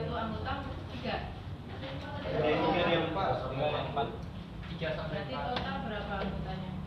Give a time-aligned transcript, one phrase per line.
[0.00, 0.52] itu anggota
[0.96, 1.16] tiga.
[2.24, 4.08] Tiga yang empat tiga yang empat.
[4.70, 6.70] Tiga sampai berarti total berapa anggotanya?
[6.70, 6.78] Ya.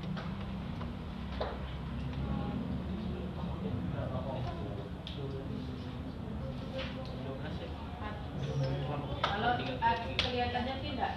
[9.23, 11.12] Kalau eh, kelihatannya tidak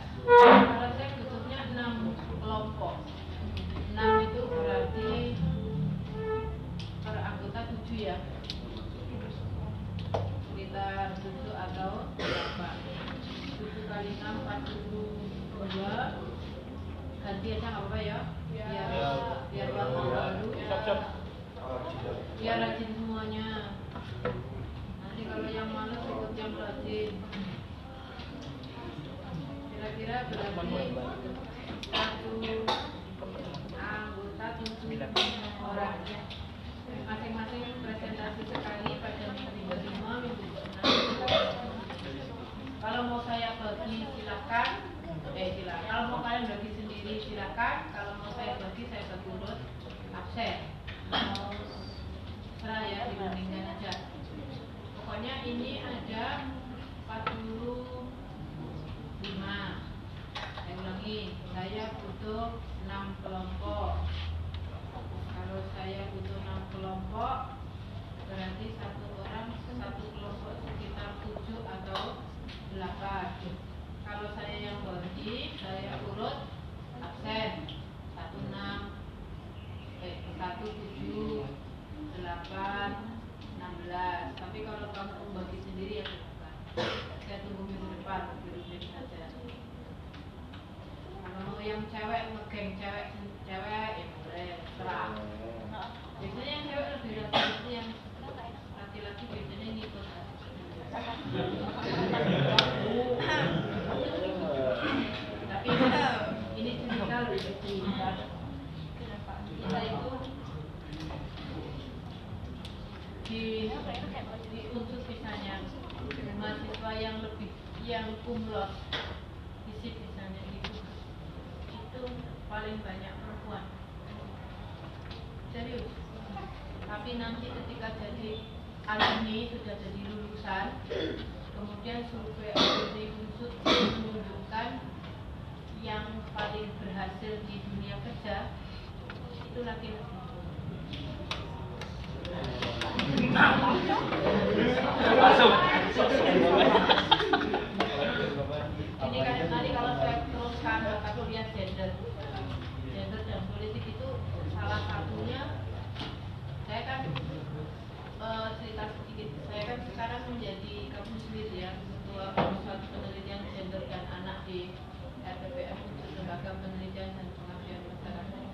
[166.46, 168.46] Lembaga Penelitian dan Pengabdian Masyarakat.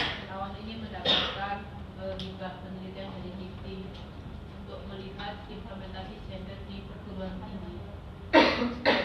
[0.00, 1.56] Tahun ini mendapatkan
[2.00, 3.78] eh, hibah penelitian dari DIKTI
[4.64, 7.76] untuk melihat implementasi gender di perguruan tinggi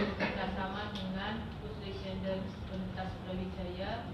[0.07, 4.07] bekerjasama dengan Pusri Gender Universitas Brawijaya,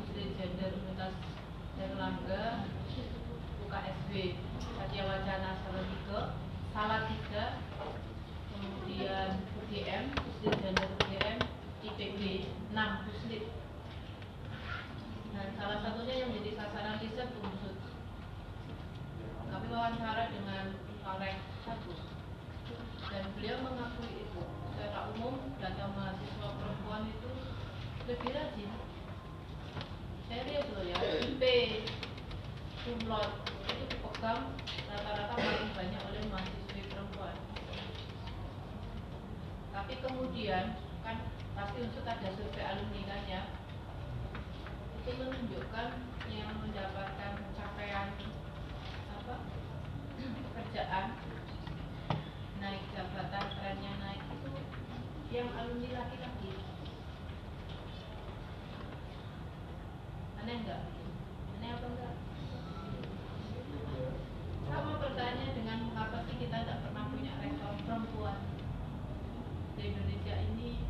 [0.00, 1.12] Pusri Gender Universitas
[1.76, 2.72] Erlangga,
[3.68, 4.12] UKSB,
[4.64, 6.20] Satya Wacana Salatiga,
[6.72, 7.44] Salatiga,
[8.48, 11.36] kemudian UGM, Pusri Gender UGM,
[11.84, 13.44] IPB, 6 Puslit.
[15.32, 17.76] Dan salah satunya yang menjadi sasaran riset unsur.
[19.48, 20.76] Kami wawancara dengan
[21.08, 21.96] Parek satu
[23.08, 27.30] dan beliau mengakui itu secara umum data mahasiswa perempuan itu
[28.04, 28.70] lebih rajin
[30.28, 31.42] serius loh ya IP
[32.84, 33.32] kumlot
[33.72, 34.52] itu dipegang
[34.92, 37.36] rata-rata paling banyak oleh mahasiswi perempuan
[39.72, 40.76] tapi kemudian
[41.58, 43.42] pasti unsur ada survei alumni kan ya
[45.02, 45.90] itu menunjukkan
[46.30, 48.14] yang mendapatkan capaian
[49.10, 49.34] apa
[50.54, 51.18] pekerjaan
[52.62, 54.50] naik jabatan trennya naik itu
[55.34, 56.54] yang alumni laki-laki.
[60.38, 60.82] Aneh enggak
[61.58, 62.14] aneh apa enggak
[64.62, 68.38] sama pertanyaan dengan mengapa sih kita tidak pernah punya rektor perempuan
[69.74, 70.87] di Indonesia ini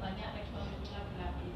[0.00, 1.50] banyak rektor itu laki-laki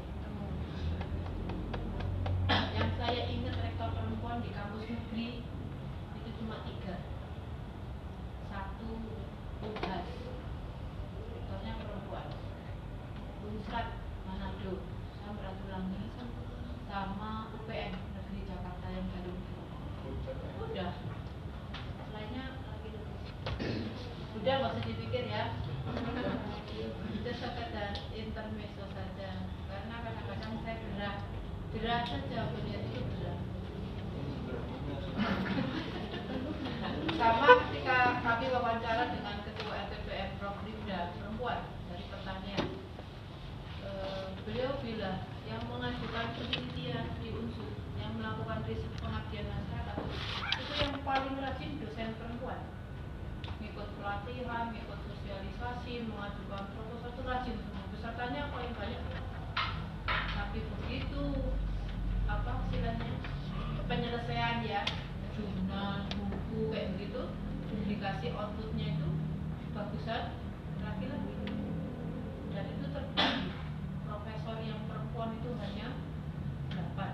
[2.77, 5.41] yang saya ingat rektor perempuan di kampus negeri
[6.19, 7.01] itu cuma tiga.
[8.51, 8.91] Satu
[9.63, 10.05] tugas
[11.33, 12.27] rektornya perempuan.
[13.47, 13.87] Unsrat
[14.29, 14.83] Manado.
[15.25, 16.03] Samratulangi
[16.85, 19.33] sama UPN Negeri Jakarta yang baru.
[20.69, 20.93] Udah.
[22.13, 22.45] Lainnya
[24.35, 25.49] udah nggak usah dipikir ya.
[27.15, 27.95] Itu sekedar
[28.35, 29.47] intermezzo saja.
[29.71, 31.15] Karena kadang-kadang saya gerah.
[31.71, 33.39] Gerah saja melihat itu gerah.
[37.15, 40.59] Sama ketika kami wawancara dengan ketua LPPM Prof.
[40.67, 42.67] Rifda perempuan dari pertanian.
[43.87, 47.71] Eh, beliau bilang yang mengajukan penelitian di unsur
[48.03, 49.97] yang melakukan riset pengabdian masyarakat
[50.59, 52.59] itu yang paling rajin dosen perempuan.
[53.63, 57.74] Ngikut pelatihan, ngikut sosialisasi, mengajukan proposal itu rajin
[58.05, 59.01] pesertanya paling banyak.
[60.05, 61.25] Tapi begitu
[62.29, 63.17] apa istilahnya?
[63.89, 64.85] Penyelesaian ya.
[65.33, 67.33] Jurnal, buku kayak begitu.
[67.89, 69.09] Dikasih outputnya itu
[69.73, 70.37] bagusan
[70.85, 71.33] laki-laki.
[72.53, 73.49] Dan itu terbagi
[74.05, 75.97] profesor yang perempuan itu hanya
[76.77, 77.09] 8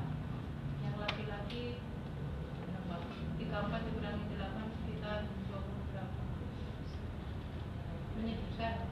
[0.83, 1.79] yang laki-laki
[2.67, 2.99] berapa?
[3.39, 5.23] 34 dikurangi 8 sekitar
[5.55, 6.19] 20 berapa
[8.19, 8.91] menyedihkan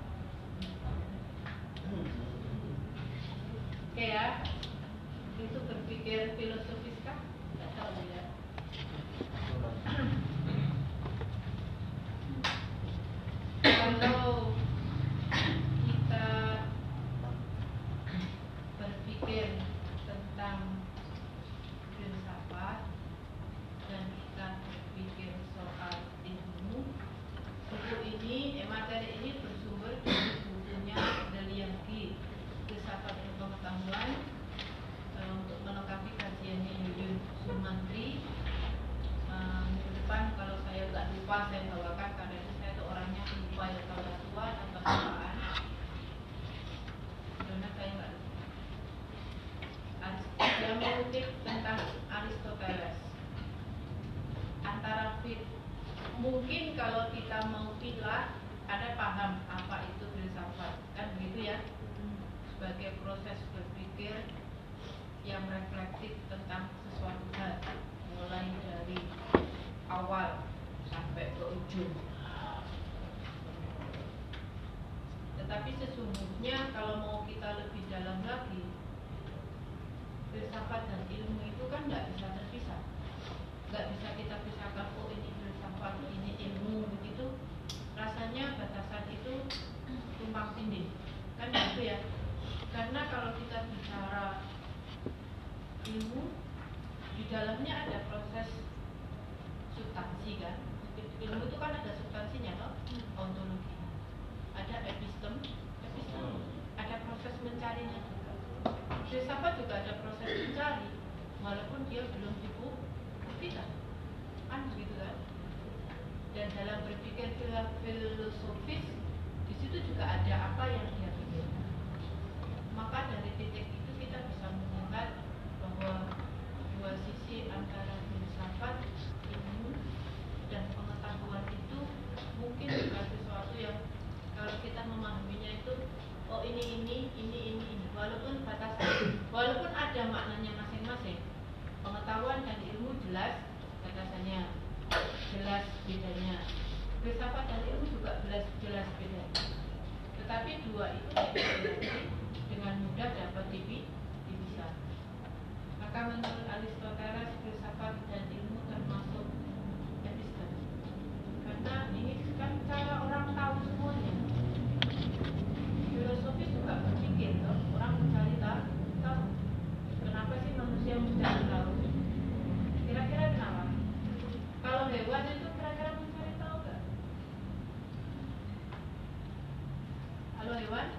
[180.69, 180.93] hewan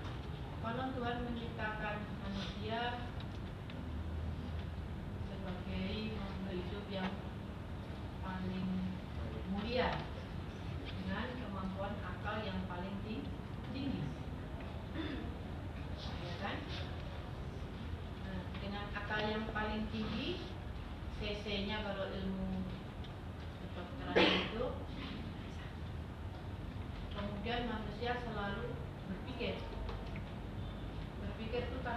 [0.66, 3.06] konon Tuhan menciptakan manusia
[5.30, 7.14] sebagai makhluk hidup yang
[8.18, 8.66] paling
[9.54, 9.94] mulia
[10.82, 14.02] dengan kemampuan akal yang paling tinggi.
[16.02, 16.56] Ya kan?
[18.26, 20.50] Nah, dengan akal yang paling tinggi
[21.22, 22.66] CC-nya kalau ilmu
[23.62, 24.66] kedokteran itu
[27.14, 28.79] kemudian manusia selalu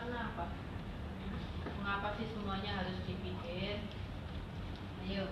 [0.03, 0.51] karena apa?
[1.79, 3.87] Mengapa sih semuanya harus dipikir?
[5.07, 5.31] Ayo.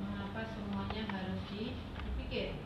[0.00, 2.56] Mengapa semuanya harus dipikir?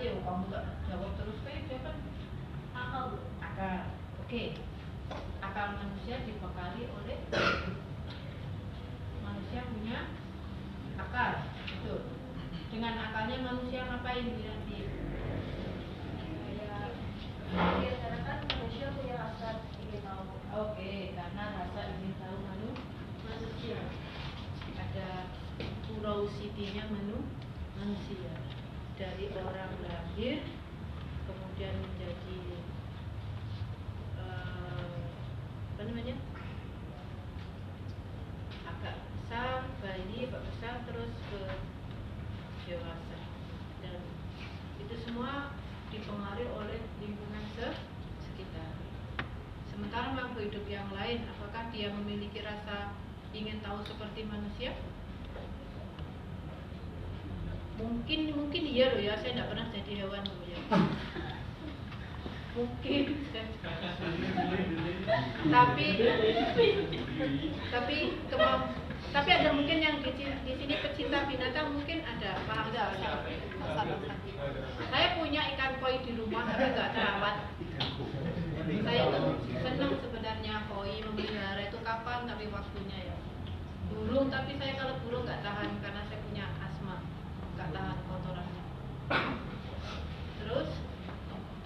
[0.00, 0.16] Wiranti?
[0.16, 1.96] Oh, kamu gak jawab terus kayak dia kan
[2.72, 3.06] akal.
[3.44, 3.80] Akal.
[4.24, 4.56] Oke.
[5.44, 7.18] Akal manusia dibekali oleh
[9.20, 9.98] manusia punya
[10.96, 11.32] akal.
[11.68, 12.00] Betul.
[12.72, 14.80] Dengan akalnya manusia ngapain Wiranti?
[17.50, 19.48] Ya, karena kan manusia punya rasa
[19.84, 20.22] ingin tahu.
[20.54, 22.70] Oke, karena rasa ingin tahu manu
[23.26, 23.84] manusia.
[24.80, 25.28] Ada
[25.84, 27.26] curiosity-nya menu
[27.76, 28.49] manusia.
[29.00, 30.44] Dari orang lahir
[31.24, 32.40] kemudian menjadi
[34.20, 35.00] eh,
[35.72, 36.20] apa namanya?
[38.68, 41.42] agak besar, bayi, agak besar terus ke
[42.68, 43.18] dewasa.
[43.80, 44.04] Dan
[44.76, 45.56] itu semua
[45.88, 47.80] dipengaruhi oleh lingkungan se-
[48.20, 48.76] sekitar.
[49.72, 52.92] Sementara makhluk hidup yang lain, apakah dia memiliki rasa
[53.32, 54.76] ingin tahu seperti manusia?
[57.90, 60.58] Mungkin mungkin iya loh ya, saya tidak pernah jadi hewan loh ya.
[62.54, 63.02] Mungkin.
[65.50, 65.86] tapi
[67.70, 67.96] tapi
[68.30, 68.58] kemau
[69.10, 72.94] tapi ada mungkin yang di, sini- di sini pecinta binatang mungkin ada Pak Hamzah
[74.90, 77.36] saya punya ikan koi di rumah tapi nggak terawat
[78.86, 79.34] saya tuh
[79.66, 83.16] senang sebenarnya koi memelihara itu kapan tapi waktunya ya.
[83.90, 86.19] Burung tapi saya kalau burung nggak tahan karena saya
[87.70, 88.64] tahan kotorannya.
[90.42, 90.70] Terus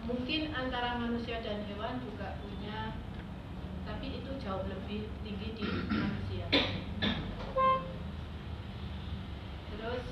[0.05, 2.93] mungkin antara manusia dan hewan juga punya
[3.85, 6.45] tapi itu jauh lebih tinggi di manusia.
[9.73, 10.05] Terus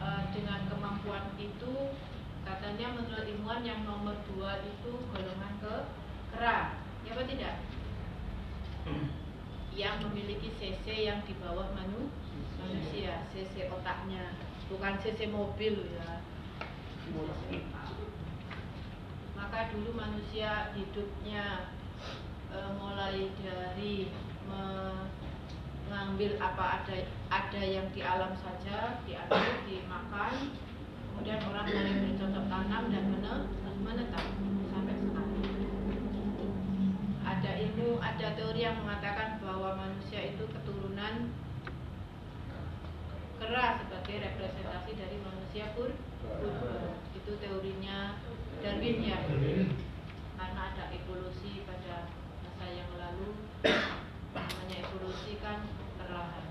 [0.00, 1.72] eh, dengan kemampuan itu
[2.44, 5.74] katanya menurut ilmuwan yang nomor dua itu golongan ke
[6.32, 6.80] kera.
[7.04, 7.56] Ya apa tidak?
[9.72, 12.12] Yang memiliki cc yang di bawah manu
[12.60, 14.36] manusia cc otaknya
[14.70, 16.22] bukan cc mobil ya.
[19.34, 21.74] Maka dulu manusia hidupnya
[22.54, 24.14] eh, mulai dari
[24.46, 26.96] mengambil apa ada
[27.34, 30.54] ada yang di alam saja diambil dimakan
[31.10, 33.04] kemudian orang mulai bercocok tanam dan
[33.82, 34.26] menetap
[34.70, 35.42] sampai sekarang.
[37.26, 41.34] Ada ilmu ada teori yang mengatakan bahwa manusia itu keturunan
[43.40, 45.88] keras sebagai representasi dari manusia pur
[47.16, 48.20] itu teorinya
[48.60, 49.18] Darwin ya.
[50.36, 52.12] Karena ada evolusi pada
[52.44, 53.32] masa yang lalu
[54.36, 55.64] namanya evolusi kan
[55.96, 56.46] perlahan.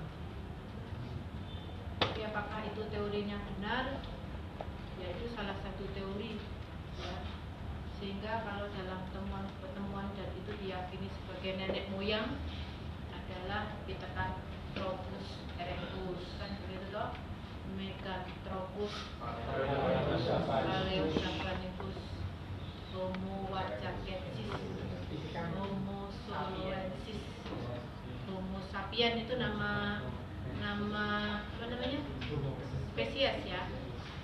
[2.02, 4.02] Tapi apakah itu teorinya benar?
[4.98, 6.42] Ya itu salah satu teori
[6.98, 7.16] ya.
[8.02, 12.40] sehingga kalau dalam pertemuan pertemuan dan itu diyakini sebagai nenek moyang
[13.12, 15.28] adalah Pithecanthropus
[15.60, 17.12] erectus kan begitu toh
[17.76, 18.96] Meganthropus
[20.48, 22.00] Paleosaurus
[22.96, 24.52] Homo wajakensis
[25.56, 27.22] Homo soloensis
[28.26, 30.02] Homo sapien itu nama
[30.60, 31.06] nama
[31.46, 32.00] apa namanya
[32.92, 33.70] spesies ya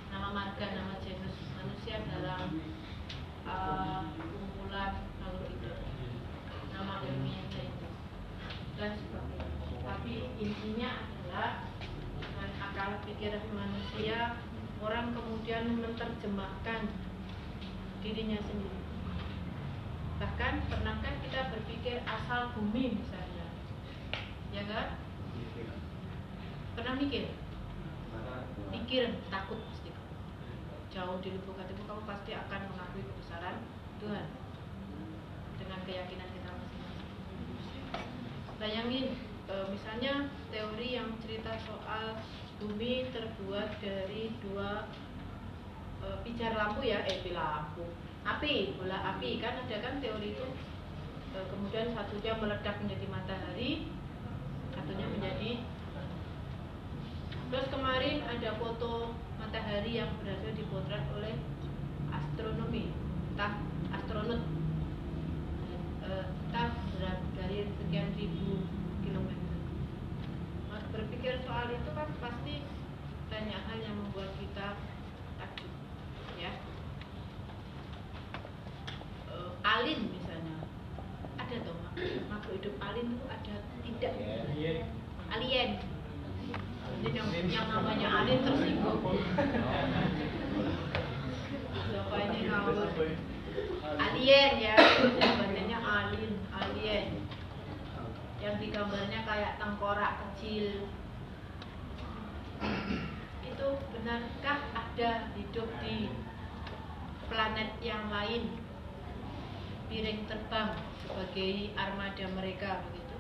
[0.10, 2.60] nama marga nama genus manusia dalam
[3.46, 5.78] uh, kumpulan makhluk hidup
[6.74, 7.88] nama ilmiahnya itu
[8.76, 11.70] dan sebagainya tapi intinya adalah
[12.18, 12.50] dengan
[13.26, 14.38] pikiran manusia
[14.86, 16.94] orang kemudian menerjemahkan
[18.06, 18.78] dirinya sendiri.
[20.22, 23.50] Bahkan pernahkah kita berpikir asal bumi misalnya?
[24.54, 25.02] Ya kan?
[26.78, 27.34] Pernah mikir?
[28.70, 29.90] Pikir takut pasti.
[30.94, 33.58] Jauh di lubuk hatimu kamu pasti akan mengakui kebesaran
[34.06, 34.30] Tuhan
[35.58, 37.14] dengan keyakinan kita masing-masing.
[38.62, 39.18] Bayangin
[39.50, 42.22] e, misalnya teori yang cerita soal
[42.62, 44.88] bumi terbuat dari dua
[46.00, 47.84] e, pijar lampu ya eh lampu.
[48.26, 49.38] Api bola api.
[49.44, 50.46] Kan ada kan teori itu
[51.36, 53.92] e, kemudian satunya meledak menjadi matahari
[54.76, 55.52] satunya menjadi
[57.46, 61.36] terus kemarin ada foto matahari yang berhasil dipotret oleh
[62.12, 62.92] astronomi
[63.36, 64.42] entah astronot.
[66.06, 66.70] Entah
[67.36, 68.64] dari sekian ribu
[70.96, 72.64] berpikir soal itu kan pasti
[73.28, 74.80] banyak hal yang membuat kita
[75.36, 75.72] takut
[76.40, 76.52] ya.
[79.28, 80.64] Uh, alin misalnya.
[81.36, 81.78] Ada toh
[82.32, 84.14] makhluk hidup alin itu ada tidak?
[85.36, 85.70] Alien.
[87.04, 89.04] Jadi yang, yang namanya alin tersinggung.
[91.76, 92.88] Siapa ini ngawur?
[94.00, 94.76] Alien ya.
[95.12, 97.25] Bacanya alin alien
[98.46, 100.86] yang digambarnya kayak tengkorak kecil.
[103.42, 106.14] Itu benarkah ada hidup di
[107.26, 108.54] planet yang lain?
[109.90, 113.18] Piring terbang sebagai armada mereka begitu.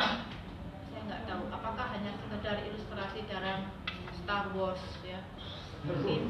[0.00, 1.42] Saya nggak tahu.
[1.52, 3.68] Apakah hanya sekedar ilustrasi dalam
[4.24, 5.20] Star Wars ya?
[5.84, 6.24] Mungkin.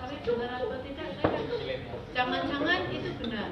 [0.00, 1.44] Tapi benar atau tidak saya kan
[2.12, 3.48] jangan-jangan itu benar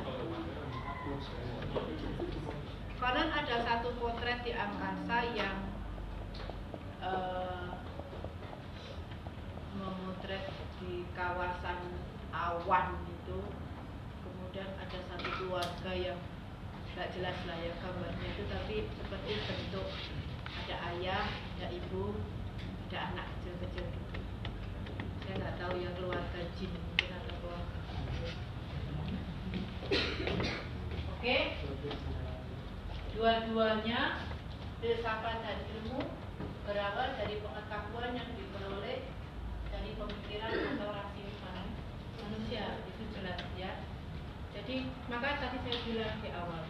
[3.05, 5.61] Konon ada satu potret di angkasa yang
[7.05, 7.77] uh,
[9.77, 10.49] memotret
[10.81, 12.01] di kawasan
[12.33, 13.45] awan itu.
[14.25, 16.17] Kemudian ada satu keluarga yang
[16.97, 19.89] nggak jelas lah ya gambarnya itu tapi seperti bentuk
[20.65, 22.17] ada ayah ada ibu
[22.89, 24.21] ada anak kecil-kecil gitu.
[25.29, 27.79] Saya nggak tahu yang keluarga jin mungkin atau keluarga.
[29.93, 31.21] Oke?
[31.21, 31.74] okay?
[33.15, 34.27] Dua-duanya
[34.83, 36.03] filsafat dan ilmu
[36.67, 39.07] berawal dari pengetahuan yang diperoleh
[39.71, 41.67] dari pemikiran atau rasional
[42.27, 42.83] manusia.
[42.91, 43.87] Itu jelas ya.
[44.51, 46.63] Jadi maka tadi saya bilang di awal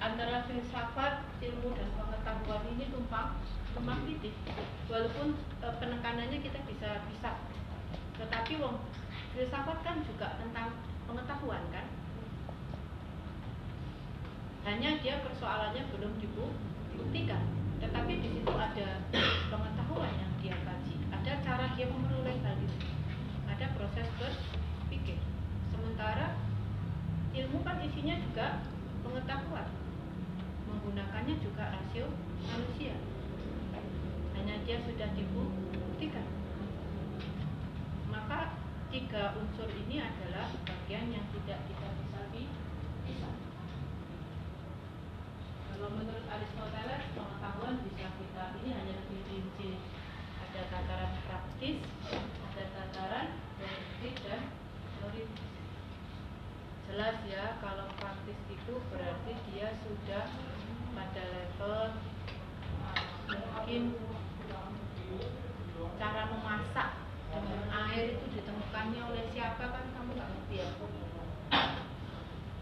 [0.00, 3.36] antara filsafat ilmu dan pengetahuan ini tumpang
[3.76, 4.32] tumpang titik
[4.88, 7.36] walaupun e, penekanannya kita bisa bisa.
[8.16, 8.80] Tetapi wong
[9.36, 11.84] filsafat kan juga tentang pengetahuan kan
[14.66, 17.46] hanya dia persoalannya belum dibuktikan.
[17.78, 18.98] Tetapi di situ ada
[19.46, 20.94] pengetahuan yang dia kaji.
[21.14, 22.78] Ada cara dia memperoleh hal itu.
[23.46, 25.22] Ada proses berpikir.
[25.70, 26.34] Sementara
[27.30, 28.66] ilmu kan isinya juga
[29.06, 29.70] pengetahuan.
[30.66, 32.10] Menggunakannya juga rasio
[32.42, 32.98] manusia.
[34.34, 36.26] Hanya dia sudah dibuktikan.
[38.10, 38.58] Maka
[38.90, 42.20] tiga unsur ini adalah bagian yang tidak kita bisa
[43.06, 43.30] bisa
[45.76, 49.76] kalau menurut Aristoteles pengetahuan bisa kita ini hanya lebih rinci.
[50.40, 51.84] Ada tataran praktis
[52.16, 53.28] ada tataran
[53.60, 54.40] teoretik dan
[54.96, 55.52] teoritis
[56.88, 60.24] jelas ya kalau praktis itu berarti dia sudah
[60.96, 61.76] pada level
[63.28, 63.82] mungkin
[66.00, 66.88] cara memasak
[67.28, 70.68] dengan air itu ditemukannya oleh siapa kan kamu nggak ngerti ya.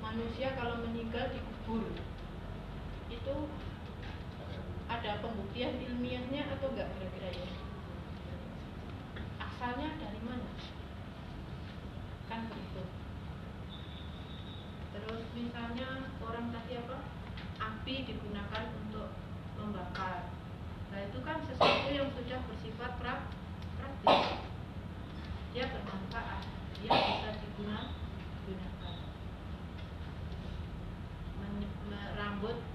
[0.03, 1.95] Manusia kalau meninggal dikubur
[3.25, 3.49] itu
[4.85, 7.49] ada pembuktian ilmiahnya atau enggak kira-kira ya?
[9.41, 10.53] Asalnya dari mana?
[12.29, 12.85] Kan begitu.
[14.93, 17.01] Terus misalnya orang tadi apa?
[17.65, 19.17] Api digunakan untuk
[19.57, 20.29] membakar.
[20.93, 23.33] Nah itu kan sesuatu yang sudah bersifat prak
[23.81, 24.37] praktis.
[25.57, 26.45] Dia bermanfaat.
[26.85, 27.89] Dia bisa digunakan.
[31.41, 32.74] Men- me- rambut perlu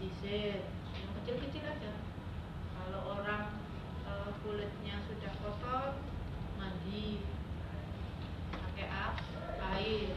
[0.00, 0.64] disisir
[0.96, 1.92] yang kecil-kecil aja.
[2.72, 3.60] Kalau orang
[4.08, 6.00] eh, kulitnya sudah kotor
[6.56, 7.20] mandi.
[8.48, 9.20] Pakai ap
[9.76, 10.16] air.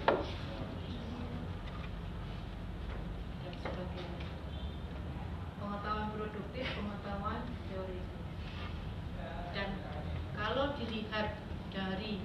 [3.43, 4.23] Dan sebagainya.
[5.59, 7.99] Pengetahuan produktif pengetahuan teori.
[9.51, 9.69] Dan
[10.31, 11.43] kalau dilihat
[11.75, 12.23] dari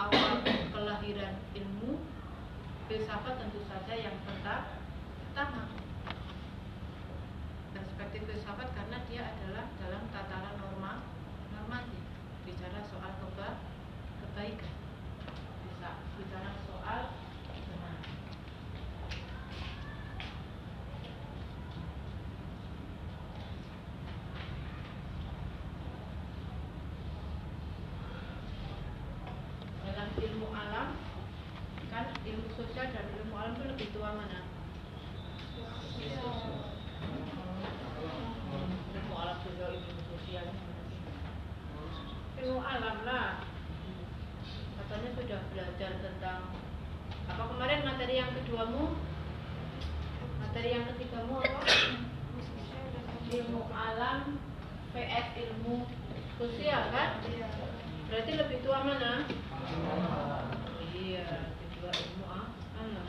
[0.00, 0.40] awal
[0.72, 2.00] kelahiran ilmu
[2.88, 4.80] filsafat tentu saja yang perta-
[5.20, 5.85] pertama
[8.06, 11.02] perspektif filsafat karena dia adalah dalam tataran norma
[11.50, 11.98] normatif
[12.46, 13.58] bicara soal keba
[14.22, 14.74] kebaikan.
[15.66, 17.10] Bisa bicara soal
[17.50, 17.98] benar
[29.82, 30.94] dalam ilmu alam
[31.90, 34.46] kan ilmu sosial dan ilmu alam itu lebih tua mana
[38.96, 40.46] ilmu alam sosial ilmu sosial
[42.42, 43.40] ilmu alam lah
[44.76, 45.40] katanya sudah
[45.76, 46.40] belajar tentang
[47.28, 48.96] apa kemarin materi yang keduamu?
[50.40, 51.60] Materi yang ketigamu apa?
[53.28, 54.40] Ilmu alam
[54.96, 55.84] PS ilmu
[56.40, 57.20] sosial kan?
[58.08, 59.28] Berarti lebih tua mana?
[60.96, 63.08] Iya kedua ilmu alam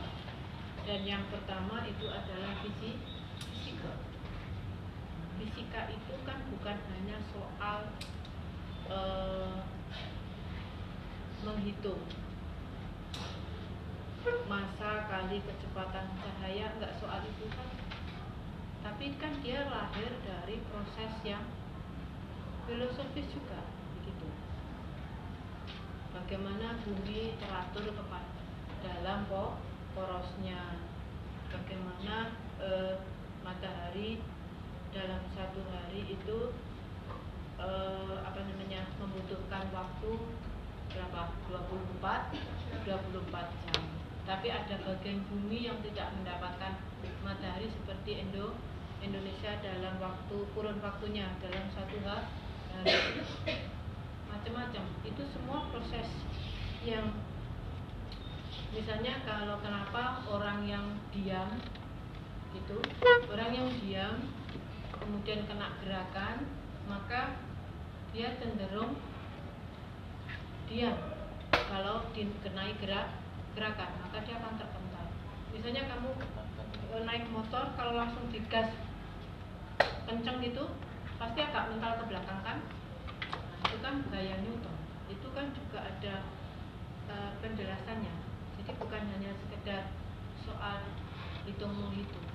[0.84, 3.00] dan yang pertama itu adalah fisi-
[3.48, 3.96] fisika.
[5.40, 7.96] Fisika itu kan bukan hanya soal
[8.92, 9.56] eh,
[11.48, 12.27] menghitung
[14.48, 17.70] masa kali kecepatan cahaya enggak soal itu kan.
[18.84, 21.44] Tapi kan dia lahir dari proses yang
[22.68, 23.64] filosofis juga
[24.00, 24.28] begitu.
[26.16, 28.32] Bagaimana bumi teratur kepada
[28.84, 29.60] dalam po-
[29.96, 30.80] porosnya.
[31.48, 32.96] Bagaimana eh,
[33.44, 34.20] matahari
[34.92, 36.52] dalam satu hari itu
[37.60, 40.12] eh, apa namanya membutuhkan waktu
[40.92, 41.22] berapa?
[41.48, 42.36] 24
[42.88, 43.84] 24 jam
[44.28, 46.76] tapi ada bagian bumi yang tidak mendapatkan
[47.24, 48.52] matahari seperti Indo
[49.00, 52.28] Indonesia dalam waktu kurun waktunya dalam satu ha-
[52.76, 53.24] hari.
[54.28, 54.84] Macam-macam.
[55.08, 56.12] Itu semua proses
[56.84, 57.16] yang
[58.76, 61.56] misalnya kalau kenapa orang yang diam
[62.52, 62.78] itu
[63.32, 64.16] orang yang diam
[64.92, 66.44] kemudian kena gerakan
[66.84, 67.40] maka
[68.12, 69.00] dia cenderung
[70.68, 71.00] diam.
[71.48, 73.27] Kalau dikenai gerak
[73.58, 75.06] gerakan maka dia akan terpental.
[75.50, 76.10] Misalnya kamu
[76.94, 78.70] eh, naik motor kalau langsung digas
[80.06, 80.70] kenceng gitu
[81.18, 82.58] pasti agak mental ke belakang kan?
[83.34, 84.78] Nah, itu kan gaya Newton.
[85.10, 86.16] Itu kan juga ada
[87.10, 89.96] eh, penjelasannya jadi bukan hanya sekedar
[90.44, 90.84] soal
[91.48, 92.28] hitung menghitung.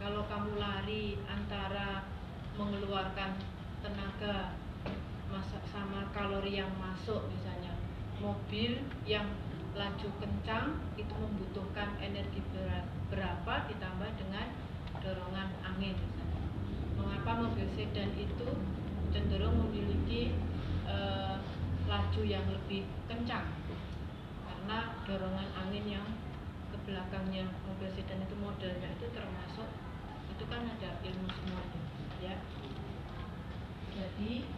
[0.00, 2.08] Kalau kamu lari antara
[2.56, 3.36] mengeluarkan
[3.80, 4.56] tenaga
[5.32, 7.74] masa sama kalori yang masuk misalnya.
[8.20, 8.76] Mobil
[9.08, 9.24] yang
[9.72, 12.44] laju kencang itu membutuhkan energi
[13.08, 13.54] berapa?
[13.70, 14.46] Ditambah dengan
[15.00, 16.42] dorongan angin misalnya.
[17.00, 18.48] Mengapa mobil sedan itu
[19.10, 20.36] cenderung memiliki
[20.84, 21.36] eh,
[21.88, 23.48] laju yang lebih kencang?
[24.44, 26.06] Karena dorongan angin yang
[26.70, 29.68] ke belakangnya mobil sedan itu modelnya itu termasuk
[30.30, 31.79] itu kan ada ilmu semuanya.
[31.79, 31.79] ya
[34.00, 34.48] jadi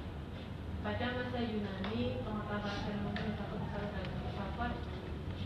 [0.87, 2.79] pada masa Yunani pengetahuan
[3.19, 4.73] pengetahuan besar dan filsafat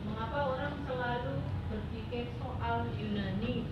[0.05, 1.35] mengapa orang selalu
[1.73, 3.65] berpikir soal Yunani?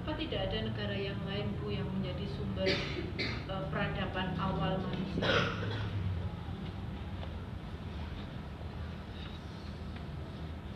[0.00, 2.68] Apa tidak ada negara yang lain bu yang menjadi sumber
[3.52, 5.28] eh, peradaban awal manusia?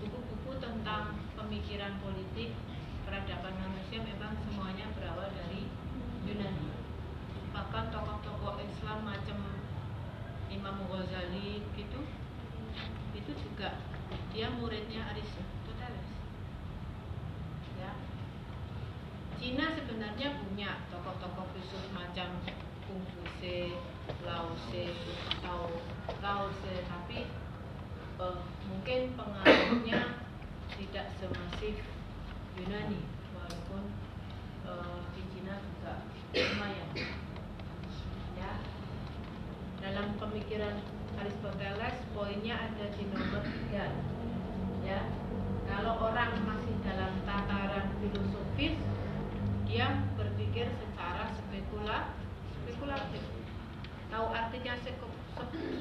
[0.05, 2.53] Buku-buku tentang pemikiran politik
[3.09, 5.65] peradaban manusia memang semuanya berawal dari
[6.29, 6.88] Yunani
[7.55, 9.39] bahkan tokoh-tokoh Islam macam
[10.49, 12.01] Imam Ghazali gitu
[13.13, 13.83] itu juga
[14.33, 16.09] dia muridnya Aristoteles
[17.77, 17.93] ya
[19.39, 22.41] Cina sebenarnya punya tokoh-tokoh khusus macam
[22.89, 23.77] Confucius,
[24.25, 24.97] Lao Tse
[25.29, 25.69] atau
[26.25, 27.29] Lao Tse, tapi
[28.17, 30.25] uh, mungkin pengaruhnya
[30.73, 31.85] tidak semasif
[32.57, 33.05] Yunani,
[33.37, 33.93] walaupun
[34.65, 37.18] uh, di Cina juga lumayan.
[39.99, 40.79] Dalam pemikiran
[41.19, 43.99] Aristoteles poinnya ada di nomor tiga.
[44.87, 45.11] Ya,
[45.67, 48.79] kalau orang masih dalam tataran filosofis,
[49.67, 52.15] dia berpikir secara spekula,
[52.63, 53.27] spekulatif.
[54.07, 54.79] Tahu artinya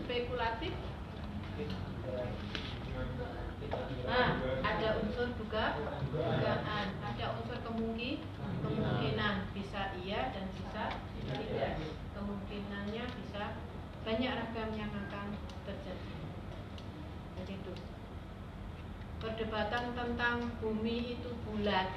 [0.01, 0.73] spekulatif?
[4.01, 4.27] Nah,
[4.65, 5.77] ada unsur juga
[6.09, 8.25] dugaan, ada unsur kemungkin,
[8.65, 11.05] kemungkinan bisa iya dan bisa
[11.37, 11.77] tidak.
[12.17, 13.66] Kemungkinannya bisa
[14.07, 15.27] banyak ragam yang akan
[15.67, 16.11] terjadi.
[17.35, 17.73] Jadi itu.
[19.19, 21.91] Perdebatan tentang bumi itu bulat.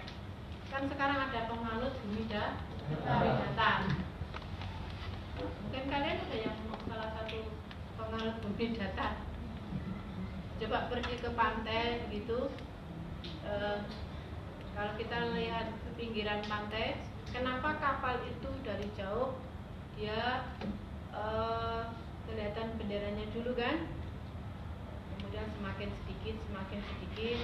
[0.75, 4.11] Kan sekarang ada penganut bumi datar
[5.71, 6.57] mungkin kalian ada yang
[6.91, 7.39] salah satu
[7.95, 9.23] penganut bumi datar
[10.61, 12.53] coba pergi ke pantai gitu.
[13.47, 13.55] E,
[14.77, 19.39] kalau kita lihat ke pinggiran pantai kenapa kapal itu dari jauh
[19.97, 20.51] dia
[21.11, 21.25] e,
[22.31, 23.87] kelihatan benderanya dulu kan?
[25.19, 27.39] Kemudian semakin sedikit semakin sedikit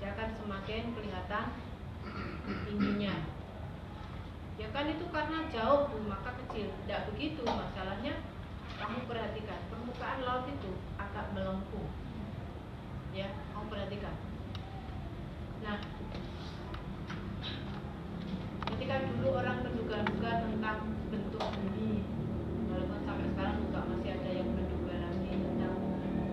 [0.00, 1.46] dia akan semakin kelihatan
[2.64, 3.12] tingginya
[4.60, 6.68] ya kan itu karena jauh tuh maka kecil.
[6.84, 8.20] Tidak begitu masalahnya
[8.76, 11.88] kamu perhatikan permukaan laut itu agak melengkung.
[13.16, 14.14] Ya kamu perhatikan.
[15.64, 15.80] Nah
[18.68, 22.04] ketika dulu orang menduga-duga tentang bentuk bumi
[23.20, 25.76] sampai sekarang juga masih ada yang menduga lagi tentang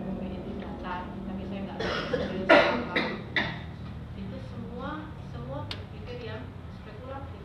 [0.08, 2.96] bumi itu datar tapi saya nggak tahu serius apa
[4.16, 4.90] itu semua
[5.36, 6.48] semua berpikir yang
[6.80, 7.44] spekulatif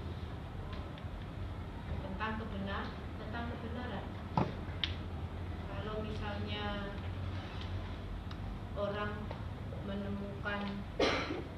[2.06, 2.84] tentang kebenar
[3.18, 4.06] tentang kebenaran
[5.74, 6.94] kalau misalnya
[8.78, 9.12] orang
[9.90, 10.60] menemukan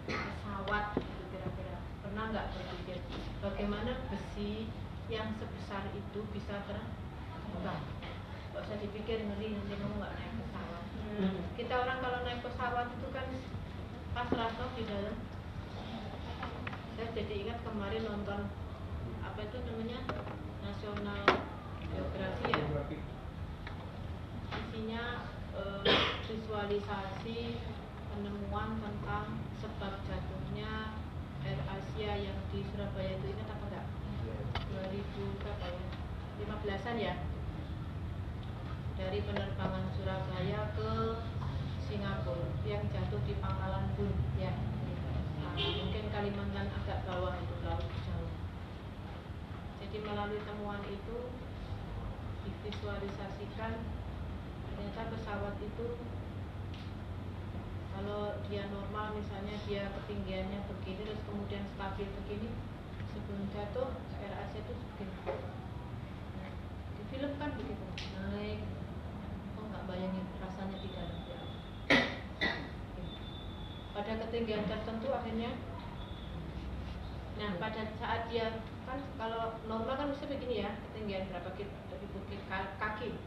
[0.09, 2.97] pesawat gitu kira-kira pernah nggak berpikir
[3.45, 4.73] bagaimana besi
[5.13, 7.05] yang sebesar itu bisa terbang
[9.05, 10.85] dipikir ngeri nanti kamu nggak naik pesawat.
[11.61, 13.27] Kita orang kalau naik pesawat itu kan
[14.17, 15.17] pasrah toh di dalam.
[16.97, 18.49] Saya jadi ingat kemarin nonton
[19.21, 20.01] apa itu namanya?
[20.65, 21.21] Nasional
[21.93, 22.65] geografi ya.
[24.57, 25.05] Isinya
[25.53, 25.85] eh,
[26.25, 27.61] visualisasi
[28.09, 30.97] penemuan tentang sebab jatuhnya
[31.45, 33.87] Air Asia yang di Surabaya itu ingat apa enggak?
[34.97, 35.85] 2000 berapa ya?
[36.41, 37.34] 15-an ya?
[38.95, 40.91] Dari penerbangan Surabaya ke
[41.83, 44.55] Singapura yang jatuh di Pangkalan Bun ya.
[45.43, 48.33] Nah, mungkin Kalimantan agak bawah itu laut jauh.
[49.83, 51.19] Jadi melalui temuan itu
[52.45, 53.73] divisualisasikan
[54.71, 55.89] ternyata pesawat itu
[57.95, 62.51] kalau dia normal misalnya dia ketinggiannya begini terus kemudian stabil begini
[63.15, 63.89] sebelum jatuh
[64.25, 65.15] Asia itu begini
[66.95, 67.87] di film kan begitu
[68.19, 68.61] naik
[69.75, 71.41] nggak bayangin rasanya di dalam ya.
[73.91, 75.51] pada ketinggian tertentu akhirnya.
[77.35, 81.51] Nah pada saat dia kan kalau normal kan bisa begini ya ketinggian berapa
[82.15, 82.41] bukit
[82.79, 83.19] kaki.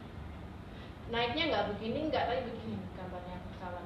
[1.11, 3.83] Naiknya nggak begini nggak tapi begini gambarnya pesawat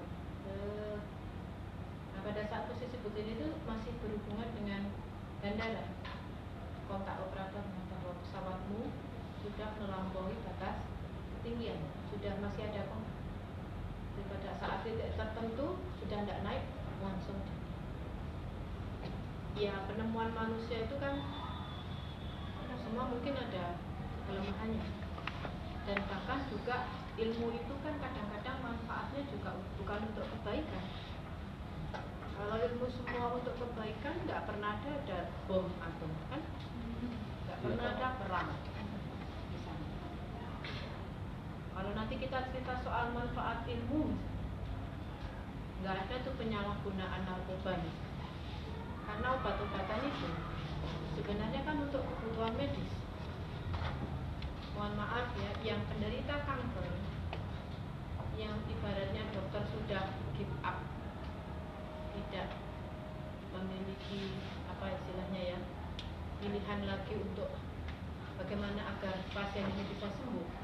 [2.14, 4.86] Nah pada saat posisi begini itu masih berhubungan dengan
[5.42, 5.90] bandara.
[6.86, 8.94] Kontak operator bahwa pesawatmu
[9.42, 10.91] sudah melampaui batas
[11.42, 11.82] ketinggian
[12.14, 16.70] sudah masih ada Jadi pada saat titik tertentu sudah tidak naik
[17.02, 17.42] langsung.
[19.58, 21.18] Ya penemuan manusia itu kan
[22.86, 23.82] semua mungkin ada
[24.30, 24.86] kelemahannya.
[25.90, 26.86] Dan bahkan juga
[27.18, 30.86] ilmu itu kan kadang-kadang manfaatnya juga bukan untuk kebaikan.
[32.38, 35.20] Kalau ilmu semua untuk kebaikan nggak pernah ada ada
[35.50, 36.42] bom atom kan?
[37.50, 38.50] Nggak pernah ada perang
[39.52, 40.02] misalnya
[41.82, 44.14] kalau nanti kita cerita soal manfaat ilmu
[45.82, 47.96] nggak ada tuh penyalahgunaan narkoba nih.
[49.10, 50.30] Karena obat-obatan itu
[51.18, 52.86] sebenarnya kan untuk kebutuhan medis.
[54.78, 56.86] Mohon maaf ya yang penderita kanker
[58.38, 60.86] yang ibaratnya dokter sudah give up
[62.14, 62.62] tidak
[63.58, 64.38] memiliki
[64.70, 65.60] apa istilahnya ya
[66.46, 67.58] pilihan lagi untuk
[68.38, 70.61] bagaimana agar pasien ini bisa sembuh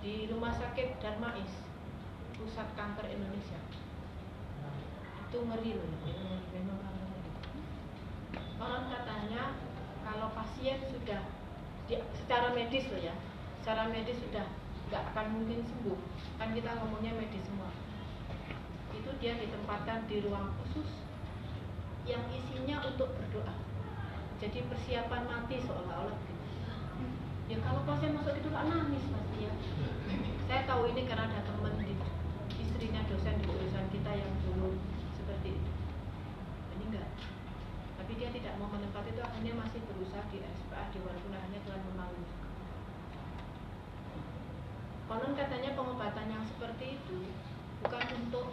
[0.00, 1.52] di rumah sakit Darmais
[2.40, 3.60] pusat kanker Indonesia.
[5.28, 5.88] Itu ngeri loh
[8.60, 9.56] memang katanya
[10.04, 11.24] kalau pasien sudah
[11.88, 13.16] di, secara medis loh ya
[13.60, 14.48] secara medis sudah
[14.88, 15.98] nggak akan mungkin sembuh.
[16.40, 17.68] Kan kita ngomongnya medis semua.
[18.96, 20.88] Itu dia ditempatkan di ruang khusus
[22.08, 23.54] yang isinya untuk berdoa.
[24.40, 26.16] Jadi persiapan mati seolah-olah
[27.50, 29.52] ya kalau pasien masuk itu kan nangis pasti ya.
[30.46, 31.94] Saya tahu ini karena ada teman di
[32.62, 34.78] istrinya dosen di jurusan kita yang dulu
[35.18, 35.70] seperti itu.
[36.70, 37.06] Meninggal
[38.10, 41.82] tapi dia tidak mau menempati itu akhirnya masih berusaha di SPA di walaupun akhirnya Tuhan
[41.86, 42.26] memanggil
[45.06, 47.18] konon katanya pengobatan yang seperti itu
[47.86, 48.50] bukan untuk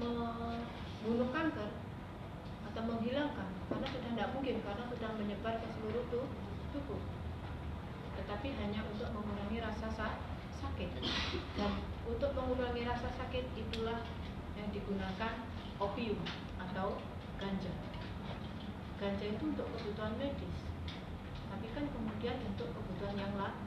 [0.00, 1.70] membunuh kanker
[2.72, 6.04] atau menghilangkan karena sudah tidak mungkin karena sudah menyebar ke seluruh
[6.76, 7.00] tubuh
[8.20, 9.88] tetapi hanya untuk mengurangi rasa
[10.60, 10.90] sakit.
[11.56, 11.72] Dan
[12.04, 14.04] untuk mengurangi rasa sakit itulah
[14.60, 15.48] yang digunakan
[15.80, 16.20] opium
[16.60, 17.00] atau
[17.40, 17.72] ganja.
[19.00, 20.70] Ganja itu untuk kebutuhan medis
[21.50, 23.58] tapi kan kemudian untuk kebutuhan yang lain.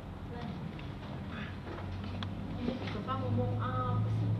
[2.63, 4.31] Ini Bapak ngomong apa sih?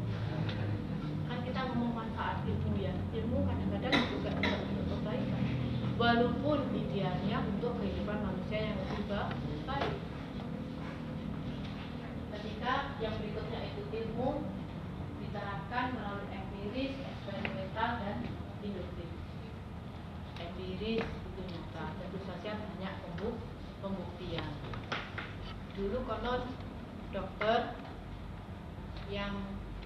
[1.28, 2.95] Kan kita ngomong manfaat ilmu ya.
[3.11, 5.43] Ilmu kadang-kadang juga tidak untuk kebaikan.
[5.99, 9.05] Walaupun idealnya untuk kehidupan manusia yang lebih
[9.68, 9.93] baik
[13.03, 14.39] yang berikutnya itu ilmu
[15.20, 18.18] diterapkan melalui empiris, eksperimental dan
[18.64, 19.09] induktif.
[20.39, 22.95] Empiris itu nyata tentu saja banyak
[23.84, 24.47] pembuktian.
[25.76, 26.47] Dulu konon
[27.11, 27.76] dokter
[29.11, 29.36] yang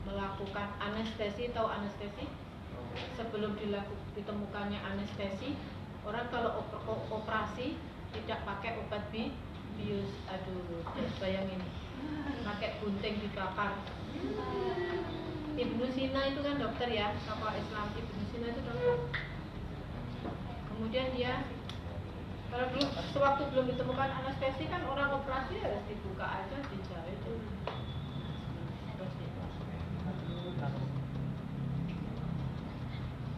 [0.05, 2.29] melakukan anestesi tahu anestesi?
[3.17, 5.53] Sebelum dilakukan ditemukannya anestesi
[6.01, 6.65] orang kalau
[7.13, 7.77] operasi
[8.17, 9.29] tidak pakai obat bi
[9.77, 10.81] bius aduh
[11.21, 11.61] bayangin
[12.47, 13.75] pakai gunting dibakar.
[15.57, 17.87] Ibnu Sina itu kan dokter ya tokoh Islam.
[17.93, 18.97] Ibnu Sina itu dokter.
[20.71, 21.43] Kemudian dia
[22.47, 27.33] kalau dulu sewaktu belum ditemukan anestesi kan orang operasi harus dibuka aja dijahit itu.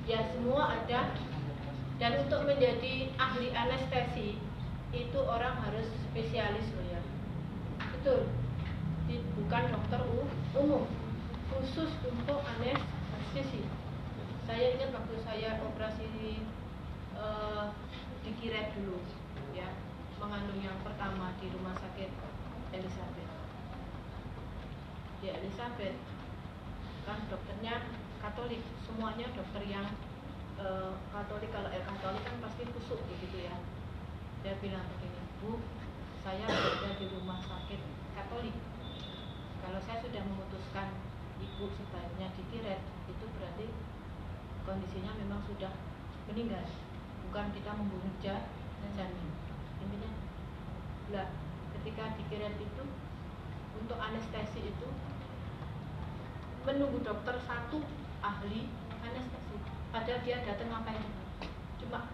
[0.06, 1.02] Ya semua ada.
[2.00, 4.40] Dan untuk menjadi ahli anestesi
[4.96, 7.02] itu orang harus spesialis loh ya.
[8.00, 8.49] Betul
[9.34, 10.02] bukan dokter
[10.54, 10.86] umum
[11.50, 13.66] khusus untuk anestesi
[14.50, 16.42] saya ingat waktu saya operasi
[17.14, 17.70] uh,
[18.26, 18.98] di Kiret dulu
[19.54, 19.70] ya
[20.18, 22.10] mengandung yang pertama di rumah sakit
[22.74, 23.32] Elizabeth.
[25.22, 25.96] Di Elizabeth
[27.06, 29.86] kan dokternya Katolik semuanya dokter yang
[30.58, 31.54] uh, Katolik.
[31.54, 33.56] Kalau eh, Katolik kan pasti kusuk begitu ya.
[34.42, 35.62] Dia bilang begini Bu
[36.26, 37.80] saya berada di rumah sakit
[38.18, 38.58] Katolik
[39.70, 40.90] kalau saya sudah memutuskan
[41.38, 43.70] ibu sebaiknya dikiret itu berarti
[44.66, 45.70] kondisinya memang sudah
[46.26, 46.66] meninggal.
[47.30, 49.30] Bukan kita membunuh janin
[49.78, 50.10] intinya
[51.14, 51.30] lah
[51.78, 52.84] ketika dikiret itu
[53.78, 54.90] untuk anestesi itu
[56.66, 57.86] menunggu dokter satu
[58.26, 58.74] ahli
[59.06, 59.54] anestesi.
[59.94, 61.14] Padahal dia datang ngapain
[61.78, 62.10] cuma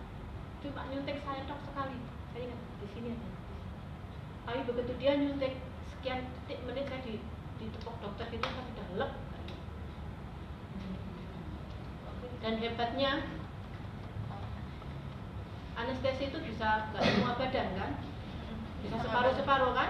[0.59, 2.03] cuma nyuntik saya dok sekali.
[2.35, 3.15] Saya ingat di sini
[4.43, 5.55] tapi begitu dia nyuntik
[5.87, 7.15] sekian detik menit saya di
[7.59, 9.11] ditepuk dokter itu saya sudah lep.
[12.43, 13.11] Dan hebatnya
[15.75, 17.91] anestesi itu bisa nggak semua badan kan?
[18.85, 19.89] Bisa separuh-separuh kan?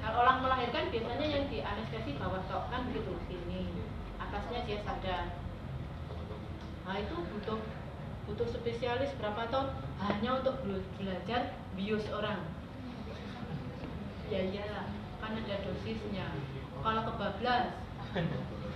[0.00, 3.68] Kalau orang melahirkan biasanya yang di anestesi bawah tok kan begitu sini.
[4.16, 5.36] Atasnya dia sadar.
[6.88, 7.60] Nah itu butuh
[8.28, 9.68] butuh spesialis berapa tahun
[10.04, 10.64] hanya untuk
[10.96, 12.48] belajar bios orang.
[14.28, 14.88] Ya iyalah
[15.20, 16.32] kan ada dosisnya
[16.82, 17.66] kalau kebablas.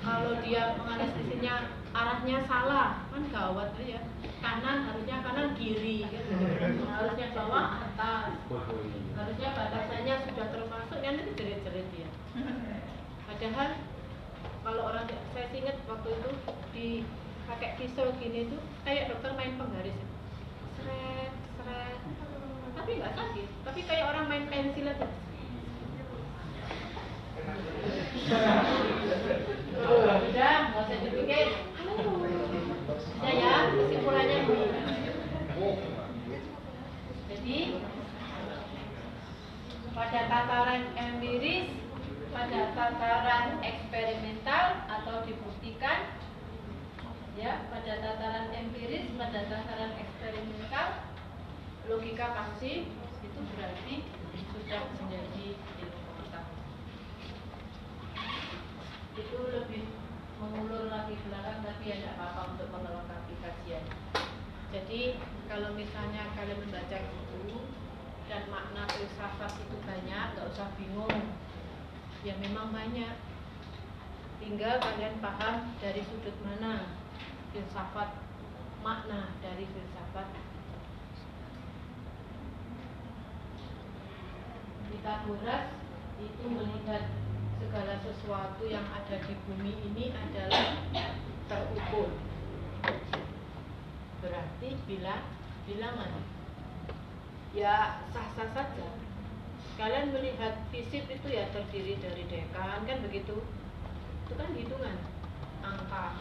[0.02, 1.54] Kalau dia menganestesinya
[1.94, 3.06] arahnya salah.
[3.14, 4.00] Kan gawat tuh ya.
[4.42, 6.30] Kanan harusnya kanan kiri gitu.
[6.86, 8.34] harusnya bawah atas.
[9.14, 12.08] Harusnya batasannya sudah termasuk kan itu jerit-jerit ya
[13.42, 13.74] padahal
[14.62, 16.30] kalau orang saya ingat waktu itu
[16.70, 16.88] di
[17.50, 19.98] pakai pisau gini itu kayak dokter main penggaris.
[20.78, 21.98] Seret seret.
[22.78, 23.46] Tapi nggak sakit.
[23.66, 25.10] Tapi kayak orang main pensil aja
[29.82, 31.48] udah nggak usah dipikir
[33.22, 34.38] ya ya kesimpulannya.
[37.32, 37.58] Jadi
[39.92, 41.68] pada tataran empiris
[42.32, 46.16] pada tataran eksperimental atau dibuktikan
[47.36, 51.12] ya pada tataran empiris pada tataran eksperimental
[51.92, 52.88] logika kasus
[53.20, 53.94] itu berarti
[54.52, 55.46] sudah menjadi
[55.84, 56.56] ilmu pengetahuan
[59.12, 59.84] itu lebih
[60.40, 63.84] mengulur lagi belakang tapi ya tidak apa-apa untuk melengkapi kajian
[64.72, 65.20] Jadi
[65.52, 67.68] kalau misalnya kalian membaca buku
[68.24, 71.36] dan makna filsafat itu banyak, nggak usah bingung.
[72.24, 73.20] Ya memang banyak.
[74.40, 76.96] Tinggal kalian paham dari sudut mana
[77.52, 78.16] filsafat
[78.80, 80.32] makna dari filsafat.
[84.88, 85.64] Pitagoras
[86.16, 87.21] itu melihat
[87.62, 90.82] segala sesuatu yang ada di bumi ini adalah
[91.46, 92.10] terukur.
[94.18, 95.22] Berarti bila
[95.70, 96.10] bilangan.
[97.54, 98.88] Ya sah-sah saja.
[99.78, 103.46] Kalian melihat fisik itu ya terdiri dari dekan kan begitu?
[104.26, 104.98] Itu kan hitungan
[105.62, 106.18] angka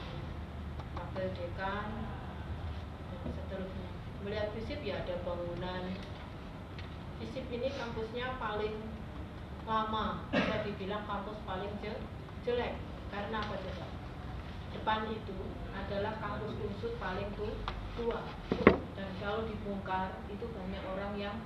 [0.94, 2.06] tabel dekan
[3.26, 3.89] seterusnya.
[4.22, 5.89] Melihat fisik ya ada bangunan.
[7.18, 8.91] Fisik ini kampusnya paling
[9.72, 11.72] lama bisa dibilang kampus paling
[12.43, 12.76] jelek
[13.07, 13.88] karena apa coba?
[14.76, 15.38] Depan itu
[15.72, 17.32] adalah kampus unsur paling
[17.95, 18.19] tua
[18.99, 21.38] dan kalau dibongkar itu banyak orang yang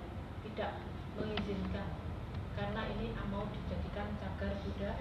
[0.42, 0.82] tidak
[1.14, 2.02] mengizinkan
[2.58, 4.92] karena ini mau dijadikan cagar Buddha.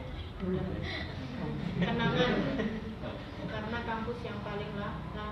[1.81, 2.33] Kenangan
[3.49, 5.27] karena kampus yang paling lama.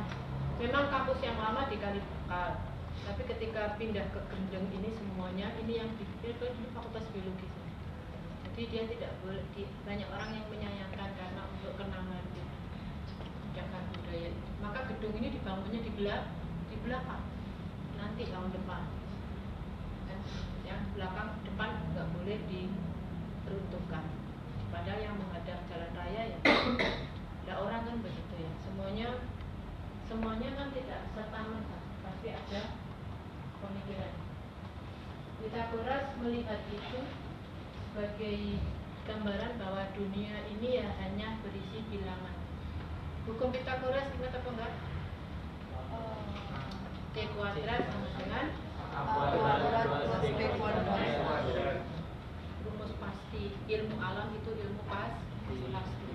[0.57, 2.73] Memang kampus yang lama di Kalibokar
[3.03, 7.51] tapi ketika pindah ke Gendeng ini semuanya ini yang dipilih itu fakultas biologi
[8.53, 12.25] jadi dia tidak boleh di, banyak orang yang menyayangkan karena untuk kenangan
[13.53, 14.29] jangan budaya
[14.61, 16.43] maka gedung ini dibangunnya di belakang
[16.73, 17.23] di belakang.
[18.01, 18.83] Nanti tahun depan.
[20.09, 20.19] Dan
[20.65, 24.05] yang belakang depan nggak boleh diperuntukkan.
[24.73, 26.39] Padahal yang menghadap jalan raya ya.
[27.45, 28.53] Ada orang kan begitu ya.
[28.65, 29.09] Semuanya
[30.09, 31.79] semuanya kan tidak serta merta.
[32.01, 32.63] Pasti ada
[33.61, 34.13] pemikiran.
[35.43, 37.01] Pitagoras melihat itu
[37.93, 38.57] sebagai
[39.05, 42.41] gambaran bahwa dunia ini ya hanya berisi bilangan.
[43.29, 44.73] Hukum Pitagoras ingat apa enggak?
[47.13, 48.49] C kuadrat sama dengan.
[52.65, 55.13] Rumus pasti ilmu alam itu ilmu pas
[55.53, 56.09] pasti.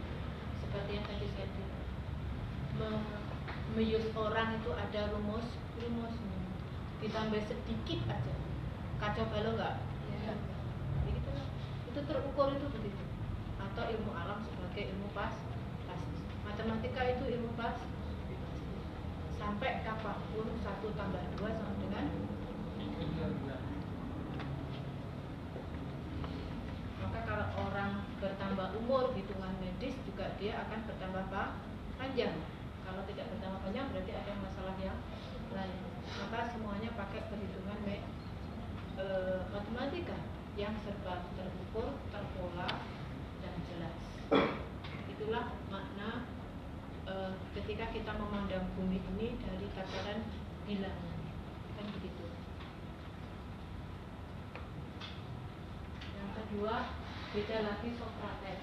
[0.65, 1.45] Seperti yang tadi saya
[2.73, 3.05] bilang.
[3.77, 5.45] Meyus orang itu ada rumus
[5.77, 6.41] rumusnya.
[7.05, 8.33] Ditambah sedikit aja.
[8.97, 9.77] Kacau balau enggak?
[10.25, 10.56] Ya
[11.97, 13.03] itu terukur itu begitu.
[13.57, 15.33] Atau ilmu alam sebagai ilmu pas
[16.45, 17.73] matematika itu ilmu pas.
[19.41, 22.05] Sampai kapan pun satu tambah dua sama dengan
[27.01, 31.25] maka kalau orang bertambah umur hitungan medis juga dia akan bertambah
[31.97, 32.37] panjang.
[32.85, 34.99] Kalau tidak bertambah panjang berarti ada masalah yang
[35.49, 35.77] lain.
[36.21, 37.97] Maka semuanya pakai perhitungan me,
[39.01, 39.05] e,
[39.49, 40.17] matematika
[40.57, 42.81] yang serba terukur, terpola,
[43.45, 43.95] dan jelas.
[45.05, 46.25] Itulah makna
[47.05, 47.13] e,
[47.53, 50.25] ketika kita memandang bumi ini dari tataran
[50.65, 51.17] bilangan.
[51.77, 52.25] Kan begitu.
[56.17, 56.75] Yang kedua,
[57.37, 58.61] beda lagi Socrates.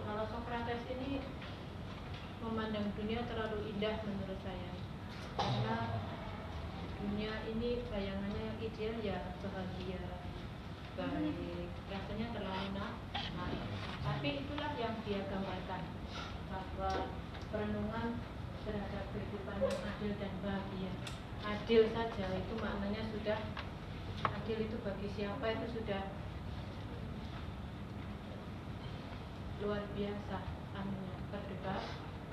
[0.00, 1.20] Kalau Socrates ini
[2.40, 4.72] memandang dunia terlalu indah menurut saya.
[5.36, 5.76] Karena
[7.00, 10.00] dunia ini bayangannya yang ideal ya bahagia.
[11.00, 11.68] Baik.
[11.88, 13.64] Rasanya terlalu naik.
[14.04, 15.82] Tapi itulah yang dia gambarkan
[16.52, 16.92] bahwa
[17.48, 18.20] perenungan
[18.68, 20.92] terhadap kehidupan yang adil dan bahagia.
[21.40, 23.40] Adil saja itu maknanya sudah
[24.20, 26.02] adil itu bagi siapa itu sudah
[29.60, 30.36] luar biasa
[30.76, 31.14] anunya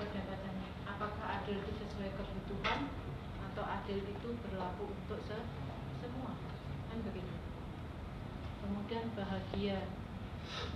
[0.00, 2.88] perdebatannya apakah adil itu sesuai kebutuhan
[3.58, 5.34] atau adil itu berlaku untuk se
[5.98, 6.30] semua.
[6.86, 7.34] Kan begitu.
[8.62, 9.82] Kemudian bahagia.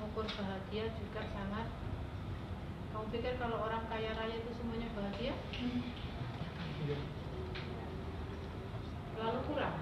[0.03, 1.71] Ukur bahagia juga sangat.
[2.91, 5.31] Kamu pikir kalau orang kaya raya itu semuanya bahagia?
[9.23, 9.79] Lalu kurang.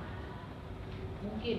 [1.24, 1.58] Mungkin.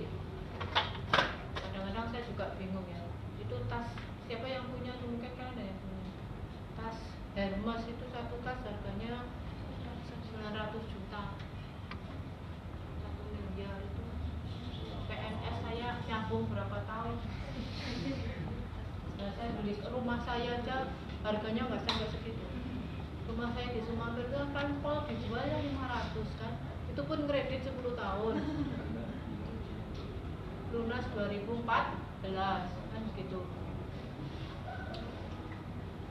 [1.57, 3.01] Kadang-kadang saya juga bingung ya.
[3.41, 3.97] Itu tas
[4.29, 6.05] siapa yang punya mungkin kan ada yang punya.
[6.77, 6.97] Tas
[7.33, 9.25] Hermes itu satu tas harganya
[10.29, 11.00] 900 juta
[13.51, 14.03] miliar itu
[15.11, 17.15] PNS saya nyambung berapa tahun.
[19.19, 20.95] Nah, saya beli rumah saya aja
[21.27, 22.47] harganya nggak sampai segitu.
[23.27, 26.53] Rumah saya di Sumampir itu kan pol dijual ya 500 kan.
[26.95, 28.35] Itu pun kredit 10 tahun.
[30.71, 31.67] Lunas 2014
[32.95, 33.39] kan begitu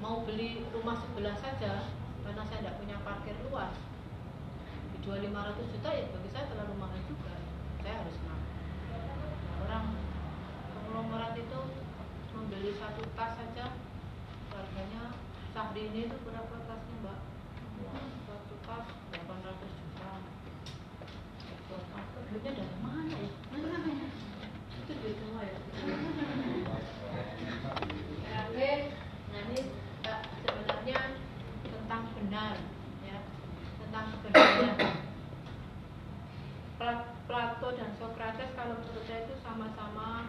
[0.01, 1.85] mau beli rumah sebelah saja
[2.25, 3.73] karena saya tidak punya parkir luas
[5.01, 7.33] dijual 500 juta ya bagi saya terlalu mahal juga.
[7.81, 8.37] Saya harus mau
[9.65, 9.97] orang
[10.77, 11.61] konglomerat itu
[12.37, 13.81] membeli satu tas saja
[14.53, 15.17] harganya
[15.57, 17.19] Sahri ini itu berapa tasnya mbak?
[18.29, 18.87] Satu tas
[19.17, 20.13] 800 100 juta.
[22.29, 24.07] Duitnya dari mana ya
[24.81, 25.57] itu duit semua ya
[28.51, 28.73] Oke,
[29.31, 29.61] nah ini
[30.03, 31.01] Pak, sebenarnya
[31.63, 32.55] tentang benar
[33.03, 33.19] ya
[33.83, 34.77] tentang kebenaran
[36.79, 40.25] Pla- Plato dan Socrates kalau menurut saya itu sama-sama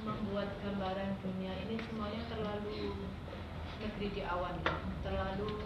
[0.00, 2.96] membuat gambaran dunia ini semuanya terlalu
[3.84, 4.56] negeri di awan
[5.04, 5.60] terlalu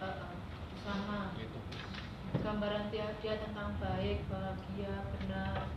[0.00, 0.32] eh,
[0.80, 1.36] sama.
[2.32, 5.68] Gambaran dia, dia tentang baik bahagia benar.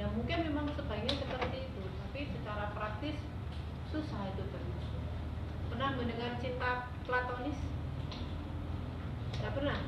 [0.00, 3.20] Ya mungkin memang sebaiknya seperti itu tapi secara praktis
[3.92, 4.80] susah itu terus.
[5.68, 7.60] Pernah mendengar cinta platonis?
[9.36, 9.84] Tidak pernah?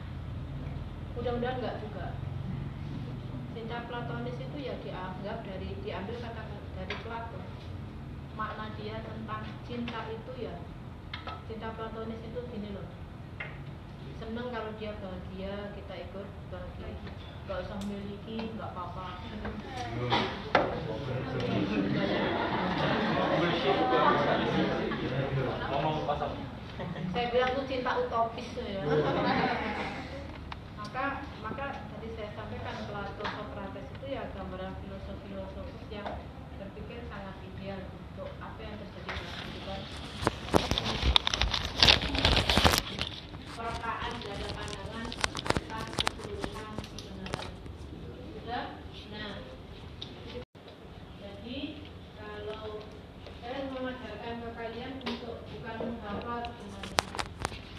[1.17, 2.13] Mudah-mudahan enggak juga
[3.63, 6.43] cinta platonis itu ya dianggap dari diambil kata
[6.75, 7.39] dari Plato.
[8.35, 10.59] Makna dia tentang cinta itu ya
[11.47, 12.91] cinta platonis itu gini loh.
[14.19, 16.91] Seneng kalau dia bahagia kita ikut bahagia.
[17.47, 19.23] Nggak usah memiliki nggak apa-apa.
[27.15, 28.83] Saya bilang itu cinta utopis tuh ya.
[30.83, 36.09] Maka maka saya sampaikan Plato Socrates itu ya gambaran filosofi-filosofis yang
[36.61, 39.81] berpikir sangat ideal untuk apa yang terjadi dalam kehidupan
[43.57, 47.49] perekaan dari pandangan tentang keseluruhan kebenaran
[48.37, 48.65] sudah
[49.09, 49.33] nah
[51.17, 51.59] jadi
[52.21, 52.85] kalau
[53.41, 56.85] saya mengajarkan ke kalian untuk bukan menghafal cuman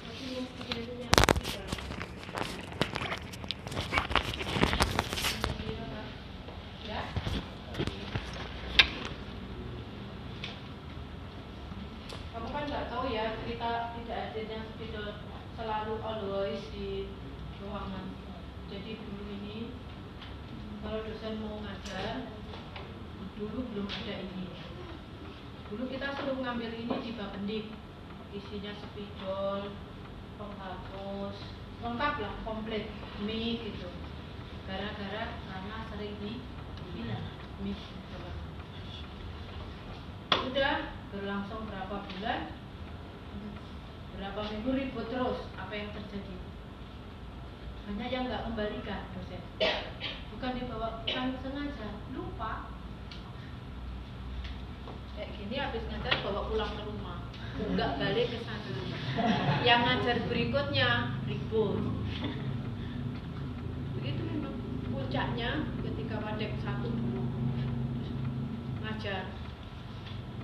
[0.01, 1.13] tapi mungkin tidak
[6.83, 6.99] ya
[12.33, 15.09] kamu kan nggak tahu ya cerita tidak adanya spidol
[15.55, 17.07] selalu always di
[17.63, 18.11] ruangan
[18.67, 19.71] jadi dulu ini
[20.83, 22.27] kalau dosen mau ngajar
[23.39, 24.51] dulu belum ada ini
[25.71, 27.71] dulu kita selalu ngambil ini di Bapendik
[28.35, 29.71] isinya spidol
[30.35, 31.37] penghapus
[31.79, 32.91] lengkap lah komplit
[33.23, 33.87] mie gitu
[34.67, 36.43] gara-gara karena sering di
[36.93, 37.25] bilang
[37.65, 37.73] mie
[38.13, 38.31] coba
[40.43, 40.75] udah
[41.09, 42.39] berlangsung berapa bulan
[44.13, 46.35] berapa minggu ribut terus apa yang terjadi
[47.89, 49.41] banyak yang nggak kembalikan dosen
[50.31, 52.69] bukan dibawa bukan sengaja lupa
[55.17, 57.19] kayak gini habis ngajar bawa pulang ke rumah
[57.57, 58.69] nggak balik ke sana.
[59.65, 61.81] Yang ngajar berikutnya ribut.
[63.97, 64.53] Begitu memang
[64.93, 67.25] puncaknya ketika wadek satu dulu.
[68.85, 69.33] Ngajar.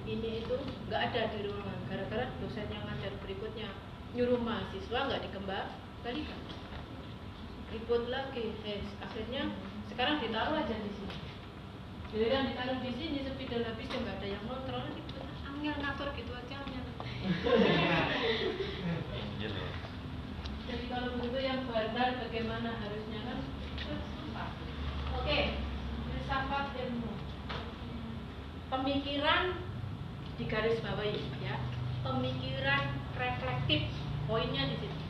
[0.10, 0.56] Ini itu
[0.90, 3.70] nggak ada di ruangan gara-gara dosen yang ngajar berikutnya
[4.18, 6.42] nyuruh mahasiswa nggak dikembalikan
[7.70, 8.50] ribut lagi.
[8.66, 9.54] Eh, akhirnya
[9.94, 11.18] sekarang ditaruh aja di sini.
[12.10, 15.22] Giliran ditaruh di sini sepidol habis ya nggak ada yang kontrol ribut.
[15.46, 16.69] Angel ngatur gitu aja
[20.70, 23.44] jadi kalau begitu yang bandar bagaimana harusnya kan?
[23.84, 24.48] Sumpah
[25.20, 25.40] oke
[26.08, 27.12] filsafat ilmu.
[28.72, 29.60] Pemikiran
[30.40, 31.60] di garis bawahi ya.
[32.08, 33.92] Pemikiran reflektif
[34.24, 35.04] poinnya di situ.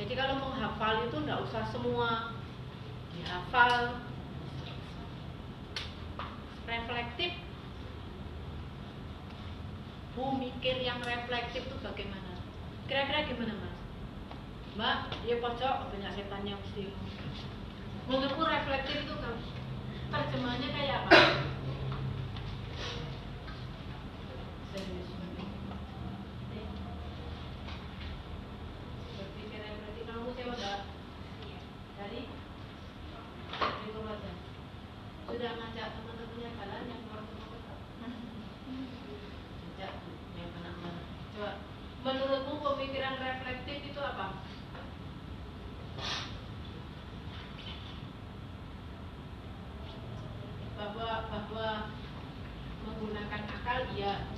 [0.00, 2.32] Jadi kalau menghafal itu nggak usah semua
[3.12, 4.00] dihafal.
[6.64, 7.45] Reflektif
[10.16, 12.40] mau mikir yang reflektif itu bagaimana?
[12.88, 13.76] Kira-kira gimana mas?
[14.76, 14.96] Mbak
[15.28, 16.84] dia pojok banyak setannya mesti.
[18.08, 19.36] Menurutku reflektif itu kan
[20.08, 21.12] terjemahannya kayak apa?
[35.26, 37.74] Sudah ngajak teman-temannya jalan yang keluar rumah kota
[39.76, 39.92] sejak
[40.32, 41.02] yang anak mana
[41.36, 41.52] coba
[42.06, 44.38] menurutmu pemikiran reflektif itu apa?
[50.78, 51.68] Bahwa bahwa
[52.86, 54.30] menggunakan akal iya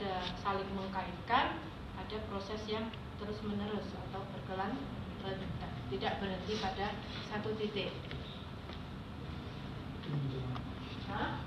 [0.00, 1.60] ada saling mengkaitkan
[1.92, 2.88] ada proses yang
[3.20, 5.36] terus menerus atau berkelanjutan
[5.92, 6.96] tidak berhenti pada
[7.28, 7.92] satu titik.
[11.04, 11.44] Hah?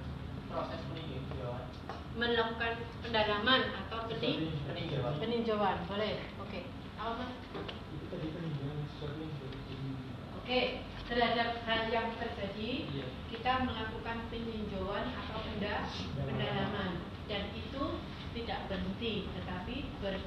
[0.54, 1.66] proses peninjauan.
[2.14, 5.18] Melakukan pendalaman atau peni- peninjauan.
[5.18, 6.30] peninjauan boleh?
[6.38, 6.70] Oke.
[7.02, 7.26] Apa
[7.58, 7.74] baru
[8.14, 8.28] jadi
[10.38, 10.62] Oke,
[11.10, 13.08] terhadap hal yang terjadi, Iya.
[13.34, 15.90] kita melakukan peninjauan atau penda,
[16.22, 17.84] pendalaman, dan itu
[18.34, 20.18] tidak berhenti, tetapi ber,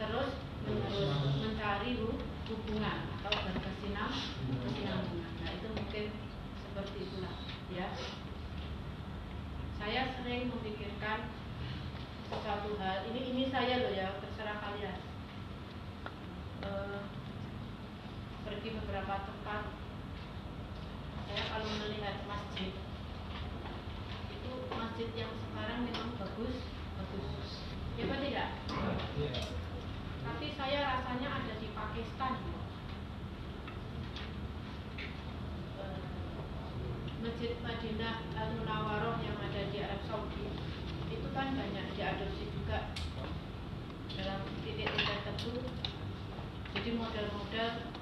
[0.00, 0.30] terus
[0.64, 4.10] menerus mencari hu- hubungan atau berkesinam
[4.64, 5.32] kesinambungan.
[5.44, 6.04] Nah itu mungkin
[6.64, 7.36] seperti itulah,
[7.72, 7.88] ya.
[9.80, 11.32] Saya sering memikirkan
[12.28, 13.08] sesuatu hal.
[13.12, 14.98] Ini ini saya loh ya, terserah kalian.
[16.60, 17.00] Eh,
[18.44, 19.62] pergi beberapa tempat
[21.30, 22.74] saya kalau melihat masjid
[24.34, 26.69] itu masjid yang sekarang memang bagus
[28.00, 28.48] ya tidak
[30.24, 32.40] tapi saya rasanya ada di Pakistan
[37.20, 40.48] Masjid Madinah Al Munawaroh yang ada di Arab Saudi.
[41.12, 42.96] Itu kan banyak diadopsi juga
[44.16, 45.68] dalam titik-titik tertentu.
[46.72, 47.92] Jadi model-model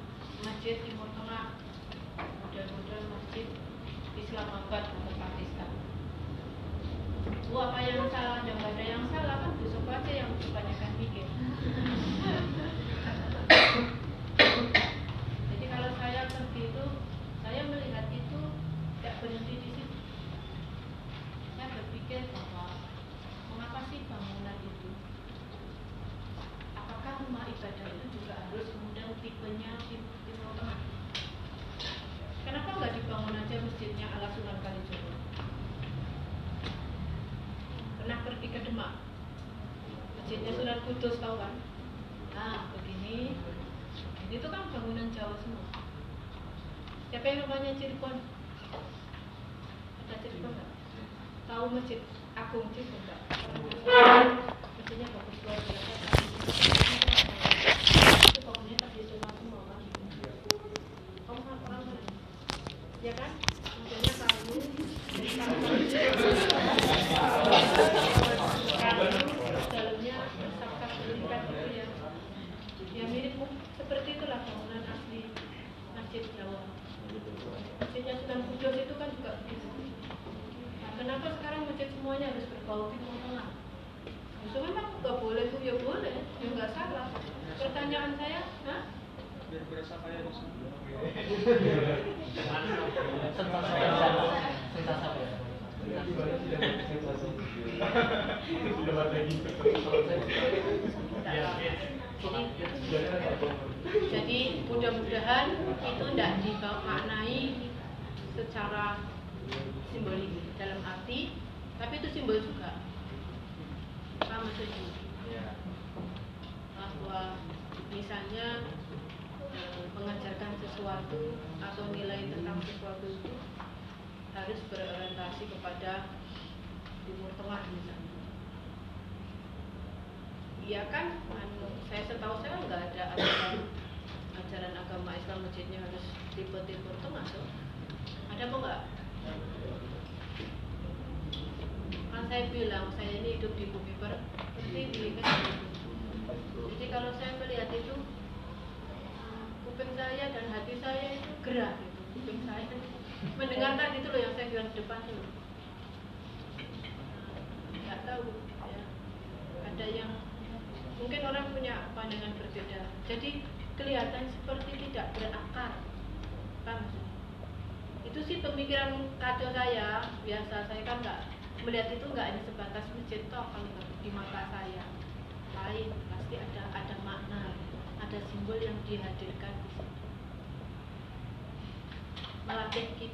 [0.46, 1.58] masjid Timur Tengah
[2.46, 3.46] model-model masjid
[4.14, 4.86] Islamabad
[7.48, 8.44] Bu apa yang salah?
[8.44, 11.26] Yang ada yang salah kan besok aja yang kebanyakan mikir
[15.48, 16.84] Jadi kalau saya pergi itu
[17.42, 18.40] Saya melihat itu
[19.00, 19.96] tidak berhenti di situ
[21.56, 22.66] Saya berpikir bahwa
[23.50, 24.90] Mengapa sih bangunan itu
[26.76, 30.78] Apakah rumah ibadah itu juga harus kemudian tipenya tim- timur tengah?
[32.48, 35.12] Kenapa nggak dibangun aja masjidnya ala Sunan Kalijogo?
[38.00, 38.18] Pernah
[38.48, 38.92] ke Demak?
[40.16, 41.52] Masjidnya Sunan Kudus tahu kan?
[42.32, 43.36] Nah begini,
[44.28, 45.64] ini tuh kan bangunan Jawa semua.
[47.12, 48.16] Siapa yang rumahnya Cirebon?
[50.04, 50.70] Ada Cirebon nggak?
[51.48, 52.00] Tahu masjid
[52.36, 53.20] Agung Cirebon nggak?
[54.76, 55.72] Masjidnya bagus biasa.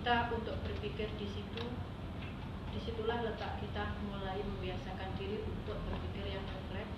[0.05, 1.65] Kita untuk berpikir di situ
[2.77, 6.93] di situlah letak kita mulai membiasakan diri untuk berpikir yang refleks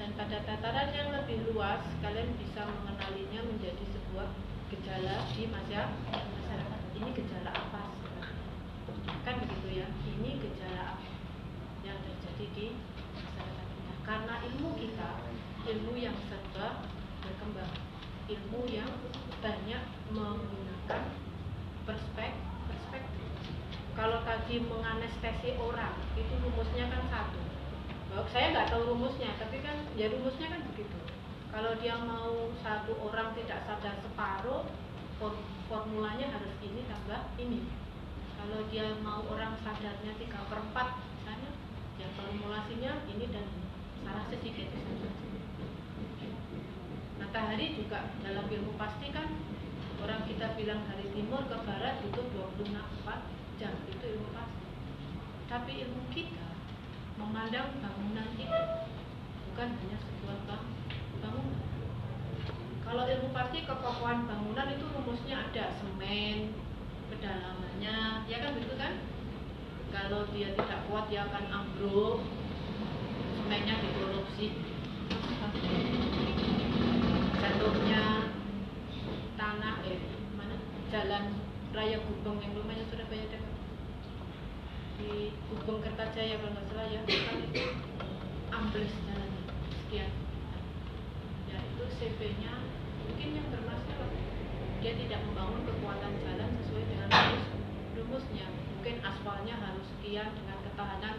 [0.00, 4.32] dan pada tataran yang lebih luas kalian bisa mengenalinya menjadi sebuah
[4.72, 6.80] gejala di masyarakat.
[6.96, 7.92] Ini gejala apa
[9.28, 11.08] kan begitu ya ini gejala apa
[11.84, 12.66] yang terjadi di
[13.12, 13.92] masyarakat kita?
[14.08, 15.20] Karena ilmu kita
[15.68, 16.88] ilmu yang serba
[17.20, 17.92] berkembang
[18.30, 18.88] ilmu yang
[19.42, 19.82] banyak
[20.14, 20.61] menggunakan
[21.84, 23.28] perspektif perspektif.
[23.92, 27.40] Kalau tadi menganestesi orang itu rumusnya kan satu.
[28.28, 30.98] Saya nggak tahu rumusnya tapi kan ya rumusnya kan begitu.
[31.52, 34.64] Kalau dia mau satu orang tidak sadar separuh
[35.20, 37.68] for- formulanya harus ini tambah ini.
[38.40, 40.88] Kalau dia mau orang sadarnya tiga per empat
[41.20, 41.52] misalnya
[42.00, 43.68] ya formulasinya ini dan ini
[44.04, 44.68] salah sedikit.
[47.20, 49.28] Matahari juga dalam ilmu pasti kan
[50.02, 52.66] orang kita bilang dari timur ke barat itu 24
[53.62, 54.66] jam itu ilmu pasti.
[55.46, 56.48] Tapi ilmu kita
[57.14, 58.60] memandang bangunan itu
[59.46, 60.66] bukan hanya sebuah bang
[61.22, 61.62] bangunan.
[62.82, 66.50] Kalau ilmu pasti kekokohan bangunan itu rumusnya ada semen
[67.14, 68.98] kedalamannya ya kan begitu kan?
[69.94, 72.26] Kalau dia tidak kuat dia akan ambruk
[73.38, 74.58] semennya dikorupsi.
[77.38, 78.21] Jatuhnya
[79.42, 79.98] tanah eh
[80.38, 80.54] mana?
[80.86, 81.34] Jalan
[81.74, 83.54] raya Gubeng yang lumayan Surabaya dekat
[85.02, 87.00] di Gubeng Kertajaya kalau nggak salah ya.
[87.02, 87.64] Kan itu
[88.54, 89.42] ambles jalannya.
[89.82, 90.10] Sekian.
[91.50, 92.54] Ya itu CP-nya
[93.02, 94.14] mungkin yang bermasalah
[94.78, 97.46] dia tidak membangun kekuatan jalan sesuai dengan rumus
[97.98, 98.46] rumusnya.
[98.78, 101.18] Mungkin aspalnya harus sekian dengan ketahanan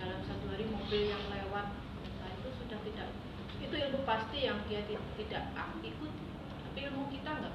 [0.00, 1.76] dalam satu hari mobil yang lewat.
[2.24, 3.12] Nah itu sudah tidak
[3.60, 6.19] itu ilmu pasti yang dia ti- tidak ah, ikut tapi
[6.76, 7.54] ilmu kita enggak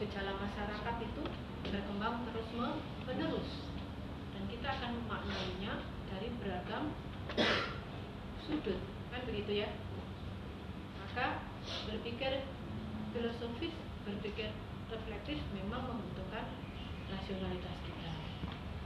[0.00, 1.22] gejala masyarakat itu
[1.68, 3.50] berkembang terus me- menerus.
[4.34, 5.72] Dan kita akan memaknainya
[6.10, 6.90] dari beragam
[8.42, 8.80] sudut.
[9.14, 9.68] Kan begitu ya?
[10.98, 11.46] Maka
[11.86, 12.42] berpikir
[13.12, 14.50] filosofis berpikir
[14.90, 16.50] reflektif memang membutuhkan
[17.12, 18.12] rasionalitas kita.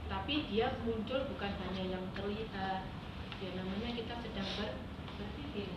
[0.07, 2.85] Tapi dia muncul bukan hanya yang terlihat.
[3.37, 4.79] Ya namanya kita sedang ber-
[5.17, 5.69] berpikir?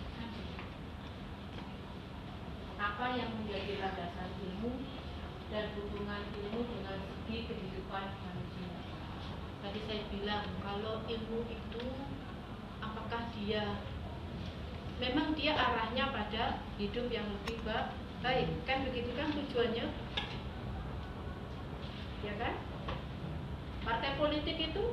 [2.81, 4.81] Apa yang menjadi landasan ilmu
[5.53, 8.73] dan hubungan ilmu dengan segi kehidupan manusia?
[9.61, 11.85] Tadi saya bilang kalau ilmu itu
[12.81, 13.85] apakah dia
[14.97, 17.93] memang dia arahnya pada hidup yang lebih ba-
[18.25, 18.49] baik.
[18.65, 19.87] Kan begitu kan tujuannya?
[22.25, 22.55] Ya kan?
[23.85, 24.85] Partai politik itu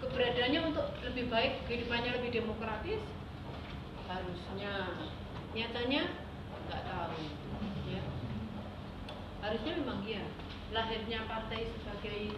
[0.00, 3.00] keberadaannya untuk lebih baik kehidupannya lebih demokratis?
[4.04, 4.72] Harusnya
[5.54, 6.02] nyatanya
[6.66, 7.22] nggak tahu.
[7.86, 8.02] Ya.
[9.38, 10.26] Harusnya memang iya.
[10.74, 12.34] Lahirnya partai sebagai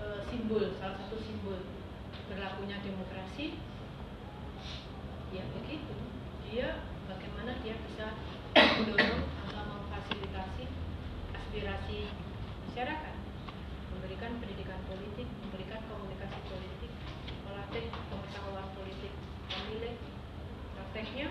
[0.00, 1.60] e, simbol salah satu simbol
[2.32, 3.60] berlakunya demokrasi.
[5.28, 5.94] Ya begitu.
[6.48, 8.16] Dia bagaimana dia bisa
[8.54, 10.64] mendorong atau memfasilitasi
[11.36, 11.98] aspirasi
[12.70, 13.16] masyarakat
[13.92, 16.90] memberikan pendidikan politik memberikan komunikasi politik
[17.44, 19.12] melatih pengetahuan politik
[19.50, 19.94] pemilih
[20.74, 21.28] prakteknya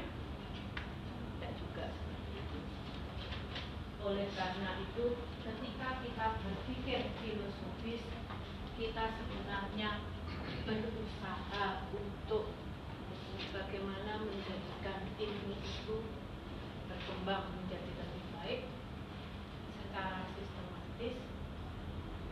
[1.44, 1.86] tidak juga
[4.04, 8.04] oleh karena itu ketika kita berpikir filosofis
[8.76, 10.04] kita sebenarnya
[10.68, 12.51] berusaha untuk
[13.54, 15.97] bagaimana menjadikan ilmu itu
[16.89, 18.62] berkembang menjadi lebih baik
[19.78, 21.16] secara sistematis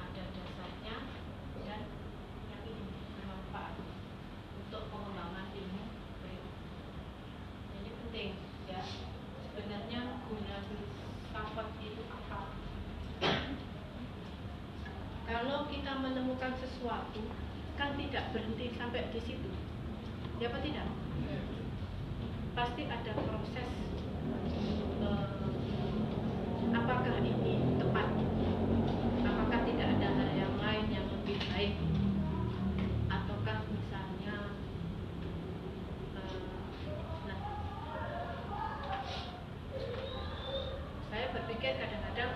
[0.01, 0.95] ada dasarnya
[1.61, 1.81] dan
[2.49, 3.75] yang ini bermanfaat
[4.65, 5.83] untuk pengembangan ilmu
[6.25, 6.55] berikut.
[7.75, 8.29] Jadi penting
[8.65, 8.81] ya
[9.45, 12.41] sebenarnya guna filsafat itu apa?
[15.31, 17.21] Kalau kita menemukan sesuatu
[17.77, 19.51] kan tidak berhenti sampai di situ.
[20.41, 20.89] Ya apa tidak?
[22.57, 23.69] Pasti ada proses
[25.05, 28.07] eh, apakah ini tepat?
[29.21, 31.77] Apakah tidak ada hal yang lain yang lebih baik?
[33.05, 34.57] Ataukah misalnya
[36.17, 36.33] eh,
[37.29, 37.39] nah,
[41.05, 42.33] saya berpikir kadang-kadang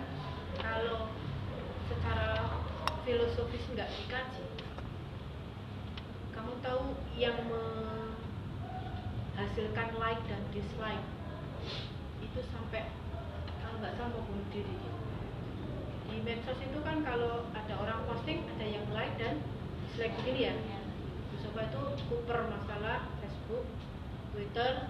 [0.61, 1.09] kalau
[1.89, 2.53] secara
[3.01, 4.45] filosofis nggak dikaji
[6.35, 6.83] kamu tahu
[7.15, 7.39] yang
[9.33, 11.05] menghasilkan like dan dislike
[12.19, 12.91] itu sampai
[13.63, 14.99] kalau nggak salah mau bunuh diri gitu.
[16.11, 19.39] di medsos itu kan kalau ada orang posting ada yang like dan
[19.89, 20.55] dislike begini ya
[21.49, 21.81] coba itu
[22.11, 23.07] kuper masalah
[23.45, 23.69] Facebook
[24.33, 24.89] Twitter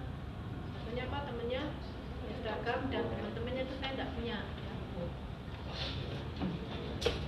[0.96, 1.76] apa temennya
[2.24, 4.36] Instagram dan teman-temannya itu saya nggak punya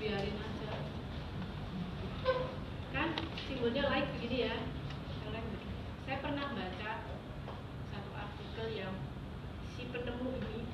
[0.01, 0.73] biarin aja
[2.97, 3.13] kan
[3.45, 4.57] simbolnya like begini ya
[5.29, 5.69] like begini.
[6.09, 6.93] saya pernah baca
[7.93, 8.97] satu artikel yang
[9.77, 10.65] si penemu ini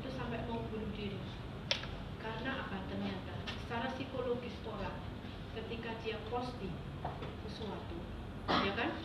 [0.00, 1.20] itu sampai mau bunuh diri
[2.24, 4.96] karena apa ternyata secara psikologis orang
[5.52, 6.72] ketika dia posting
[7.44, 8.00] sesuatu
[8.48, 8.96] ya kan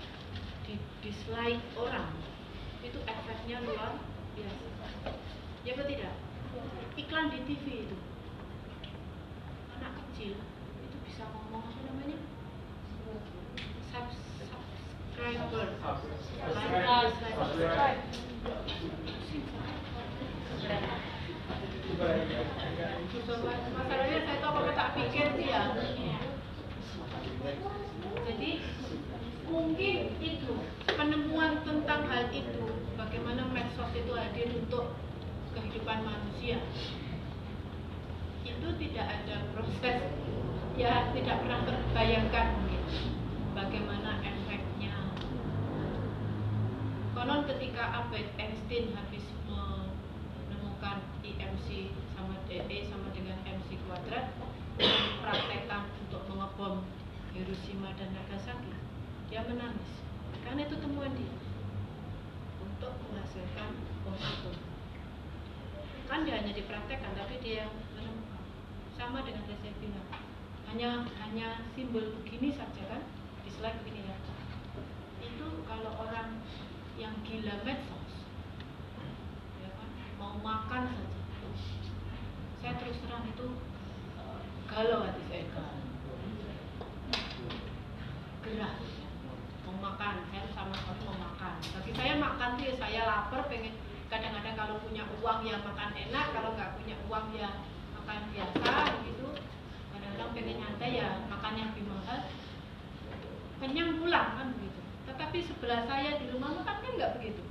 [0.72, 2.15] di dislike orang
[2.80, 3.99] itu efeknya luar
[4.38, 4.67] biasa
[5.67, 6.13] ya apa tidak
[6.95, 7.97] iklan di TV itu
[9.76, 10.39] anak kecil
[10.88, 12.19] itu bisa ngomong apa namanya
[13.91, 15.67] Subs- subscriber
[16.41, 16.80] Like,
[17.51, 18.01] dislike.
[23.76, 25.63] masalahnya saya tahu apa tak pikir sih ya
[28.26, 28.51] jadi
[29.51, 30.53] mungkin itu
[30.88, 32.63] penemuan tentang hal itu
[32.95, 34.95] bagaimana medsos itu hadir untuk
[35.51, 36.63] kehidupan manusia
[38.47, 40.07] itu tidak ada proses
[40.80, 42.84] ya tidak pernah terbayangkan mungkin
[43.51, 44.95] bagaimana efeknya
[47.11, 54.32] konon ketika Albert Einstein habis menemukan IMC sama DE sama dengan MC kuadrat
[55.19, 56.88] praktekkan untuk mengebom
[57.36, 58.72] Hiroshima dan Nagasaki
[59.32, 60.03] dia menangis
[60.43, 61.32] karena itu temuan dia
[62.59, 64.55] untuk menghasilkan bom atom
[66.11, 68.43] kan dia hanya dipraktekkan tapi dia yang menemukan
[68.99, 70.07] sama dengan yang saya bilang
[71.32, 73.08] hanya simbol begini saja kan?
[73.48, 74.20] Dislike begini ya.
[75.24, 76.44] Itu kalau orang
[77.00, 78.28] yang gila medsos
[79.64, 79.90] ya kan?
[80.20, 81.20] Mau makan saja.
[82.60, 83.48] Saya terus terang itu
[84.68, 85.48] galau hati saya.
[88.44, 88.76] Gerah.
[89.64, 90.28] Mau makan.
[90.36, 91.54] Saya sama sekali mau makan.
[91.64, 93.80] Bagi saya makan tuh ya saya lapar pengen
[94.12, 97.64] kadang-kadang kalau punya uang ya makan enak kalau nggak punya uang ya
[97.96, 99.32] makan biasa gitu
[100.22, 102.19] kadang-kadang pengen nyantai ya makan yang lebih mahal.
[103.57, 104.82] Kenyang pulang kan begitu.
[105.09, 107.41] Tetapi sebelah saya di rumah makan kan nggak begitu.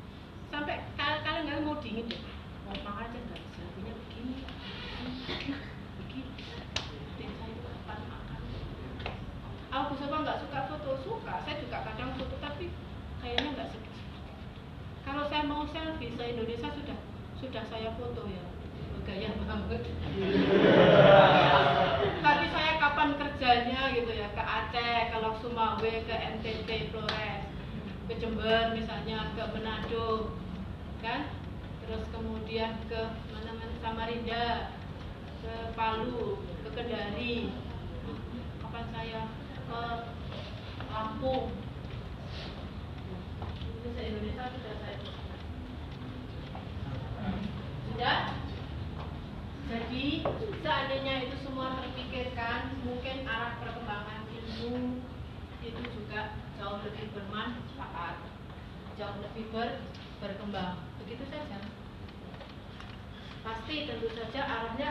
[0.54, 2.22] Sampai kal- kalian nggak mau dingin deh
[2.66, 3.62] mau makan aja nggak bisa.
[3.74, 4.34] Punya begini
[5.98, 6.30] begini
[7.18, 8.40] dan saya itu kapan makan.
[9.70, 10.90] Aku sama nggak suka foto?
[11.02, 11.34] Suka.
[11.42, 12.70] Saya juga kadang foto tapi
[13.18, 13.94] kayaknya nggak sedih.
[15.02, 16.98] Kalau saya mau selfie se Indonesia sudah
[17.34, 18.49] sudah saya foto ya
[19.11, 19.30] gaya
[22.20, 27.42] tapi saya kapan kerjanya gitu ya ke Aceh ke Sumawe ke NTT Flores
[28.11, 30.34] ke Jember misalnya ke Manado
[30.98, 31.30] kan?
[31.86, 33.00] Terus kemudian ke
[33.32, 33.74] mana mana?
[33.80, 34.76] Samarinda
[35.40, 37.54] ke Palu ke Kendari.
[38.61, 39.22] Kapan saya
[39.70, 39.82] ke
[40.92, 41.54] Lampung.
[43.80, 44.98] Itu se Indonesia sudah saya
[47.90, 48.18] sudah
[49.70, 50.26] jadi
[50.66, 54.98] seandainya itu semua terpikirkan mungkin arah perkembangan ilmu
[55.62, 58.18] itu juga jauh lebih bermanfaat
[58.98, 59.80] jauh lebih ber,
[60.20, 60.84] berkembang.
[61.00, 61.56] Begitu saja.
[63.40, 64.90] Pasti tentu saja arahnya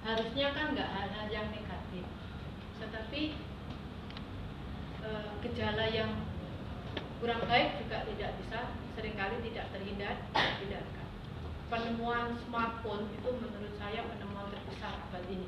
[0.00, 2.06] harusnya kan nggak hal-hal yang negatif.
[2.80, 3.22] Tetapi
[5.04, 6.24] eh, gejala yang
[7.20, 10.16] kurang baik juga tidak bisa sering kali tidak terhindar
[10.62, 10.99] hindarkan
[11.70, 15.46] penemuan smartphone itu menurut saya penemuan terbesar abad ini.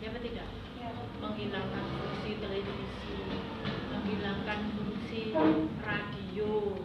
[0.00, 0.48] Ya apa tidak
[1.20, 3.16] menghilangkan fungsi televisi
[3.92, 5.20] menghilangkan fungsi
[5.84, 6.80] radio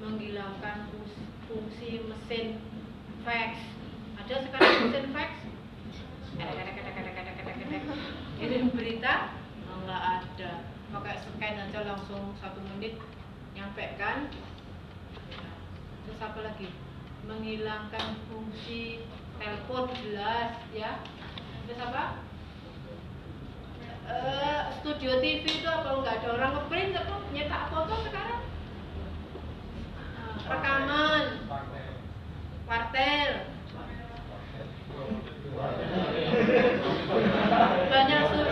[0.00, 2.46] menghilangkan fungsi, fungsi mesin
[3.22, 3.60] fax.
[4.24, 5.30] Ada sekarang mesin fax?
[8.36, 9.32] Kirim berita?
[9.68, 10.50] Oh, nggak ada.
[10.92, 12.96] Pakai scan aja langsung satu menit
[13.56, 14.28] nyampe kan
[16.04, 16.68] terus apa lagi
[17.26, 19.02] menghilangkan fungsi
[19.42, 21.02] telepon jelas ya.
[21.66, 22.22] Terus apa?
[24.06, 25.88] Eh, studi studio TV itu apa?
[25.98, 27.14] Nggak ada orang ngeprint apa?
[27.34, 28.40] Nyetak foto sekarang?
[30.14, 31.24] Nah, rekaman.
[32.66, 33.30] Wartel
[37.86, 38.50] banyak sus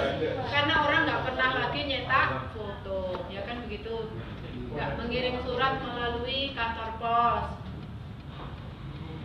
[0.55, 4.15] karena orang nggak pernah lagi nyetak foto ya kan begitu?
[4.71, 7.64] Nggak mengirim surat melalui kantor pos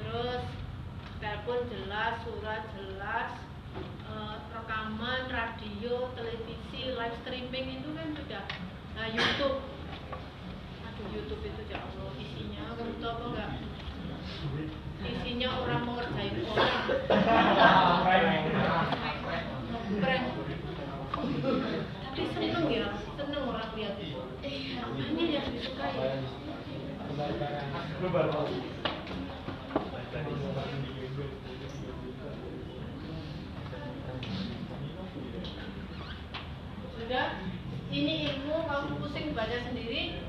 [0.09, 0.41] terus
[1.21, 3.29] telepon jelas surat jelas
[4.09, 8.43] eh, rekaman radio televisi live streaming itu kan sudah
[8.97, 9.61] nah YouTube.
[10.81, 13.49] Aduh YouTube itu ya Allah isinya kamu apa enggak
[15.05, 16.17] isinya orang mau orang.
[22.01, 24.17] Tapi seneng ya seneng orang lihat itu.
[24.25, 26.17] Apanya yang disukai
[37.09, 37.41] sudah
[37.89, 40.21] ini ilmu kamu pusing baca sendiri.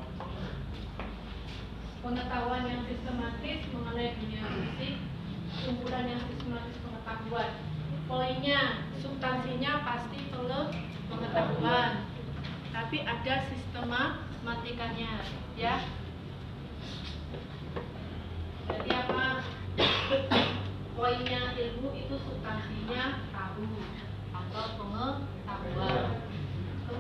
[2.00, 4.96] Pengetahuan yang sistematis mengenai dunia fisik
[5.60, 7.52] kumpulan yang sistematis pengetahuan.
[8.08, 10.72] Poinnya substansinya pasti perlu
[11.12, 12.08] pengetahuan.
[12.72, 15.20] Tapi ada sistematikanya
[15.60, 15.84] ya.
[18.72, 19.44] Jadi apa?
[20.96, 23.68] Poinnya ilmu itu substansinya tahu
[24.32, 26.29] atau pengetahuan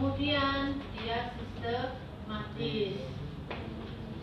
[0.00, 3.04] kemudian dia sistematis.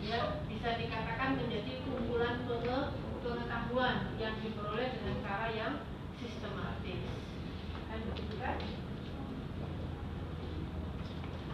[0.02, 5.86] Ya bisa dikatakan menjadi kumpulan penge- pengetahuan yang diperoleh dengan cara yang
[6.18, 6.98] sistematis.
[7.86, 8.58] Kan begitu kan?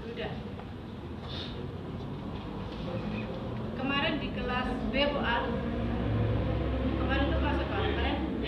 [0.09, 0.33] Sudah.
[3.77, 5.45] Kemarin di kelas B Bu Al
[6.97, 7.77] kemarin itu kelas apa?
[7.77, 8.45] Kemarin B.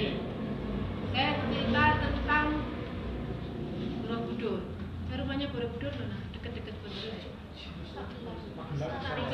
[1.12, 2.64] Saya cerita tentang
[4.08, 4.75] Saya
[5.26, 7.18] rumahnya Borobudur mana deket-deket Borobudur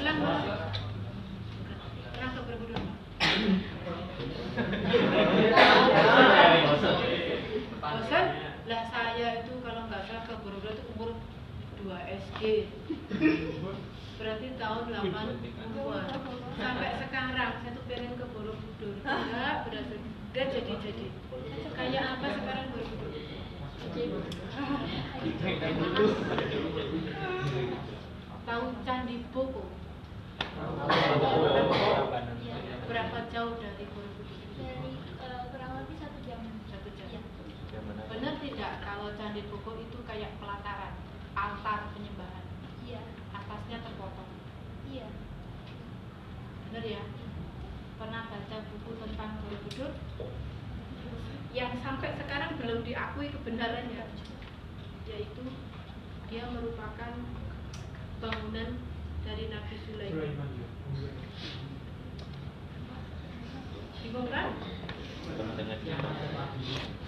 [0.01, 0.73] Gelang mana?
[2.17, 2.81] Pernah ke Borobudur?
[7.77, 8.25] Bosan?
[8.73, 11.11] Lah saya itu kalau nggak salah ke Borobudur itu umur
[11.85, 11.93] 2
[12.25, 12.41] SD
[14.17, 15.29] Berarti tahun 80-an
[16.57, 20.01] Sampai sekarang saya tuh pengen ke Borobudur Enggak berhasil
[20.33, 21.07] Dan jadi-jadi
[21.77, 23.22] Kayak apa sekarang Borobudur?
[28.49, 29.69] Tahu Candi Boko?
[32.89, 34.41] Berapa jauh dari Borobudur?
[34.57, 36.41] Dari eh, kurang lebih satu jam.
[36.73, 37.05] Satu jam.
[37.13, 37.21] Iya.
[38.09, 40.97] Benar tidak kalau Candi Boko itu kayak pelataran,
[41.37, 42.49] altar penyembahan,
[42.89, 43.05] Iya.
[43.37, 44.33] atasnya terpotong.
[44.89, 45.13] Iya.
[46.73, 47.03] Benar ya?
[48.01, 49.93] Pernah baca buku tentang Borobudur?
[51.53, 54.09] Yang sampai sekarang belum diakui kebenarannya,
[55.05, 55.45] yaitu
[56.33, 57.13] dia merupakan
[58.25, 58.81] bangunan
[59.21, 60.33] dari Nabi Sulaiman.
[60.97, 61.13] Ya.
[64.01, 64.57] Bingung kan?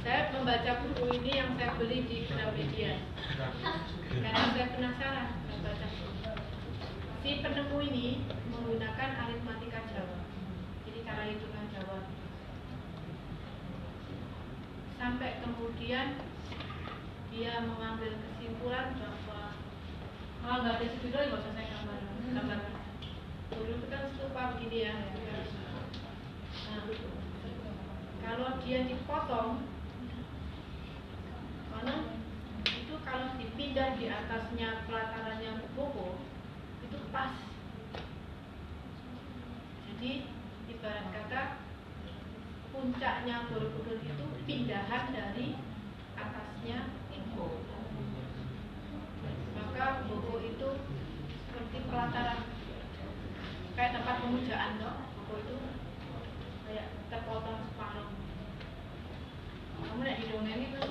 [0.05, 3.03] Saya membaca buku ini yang saya beli di Gramedia
[4.12, 5.89] karena saya penasaran saya baca.
[7.25, 8.07] Si penemu ini
[8.53, 10.21] menggunakan aritmatika Jawa,
[10.85, 11.99] jadi cara hitungan Jawa.
[15.05, 16.17] Sampai kemudian
[17.29, 19.53] dia mengambil kesimpulan bahwa
[20.41, 22.01] kalau nggak ada studio nggak usah saya gambar
[22.33, 22.61] gambar.
[23.53, 24.97] Dulu itu kan stupa begini ya.
[26.73, 26.89] Nah,
[28.25, 29.69] kalau dia dipotong
[31.69, 31.97] karena
[32.65, 36.17] itu kalau dipindah di atasnya pelatarannya buku
[36.81, 37.37] itu pas
[39.85, 40.13] jadi
[40.73, 41.24] ibarat kata
[42.85, 45.56] puncaknya Borobudur itu pindahan dari
[46.20, 47.65] atasnya buku
[49.56, 50.69] maka buku itu
[51.32, 52.44] seperti pelataran.
[53.73, 55.56] Kayak tempat pemujaan loh buku itu
[56.69, 58.09] kayak terpotong separuh
[59.81, 60.84] kamu lihat di dongeng itu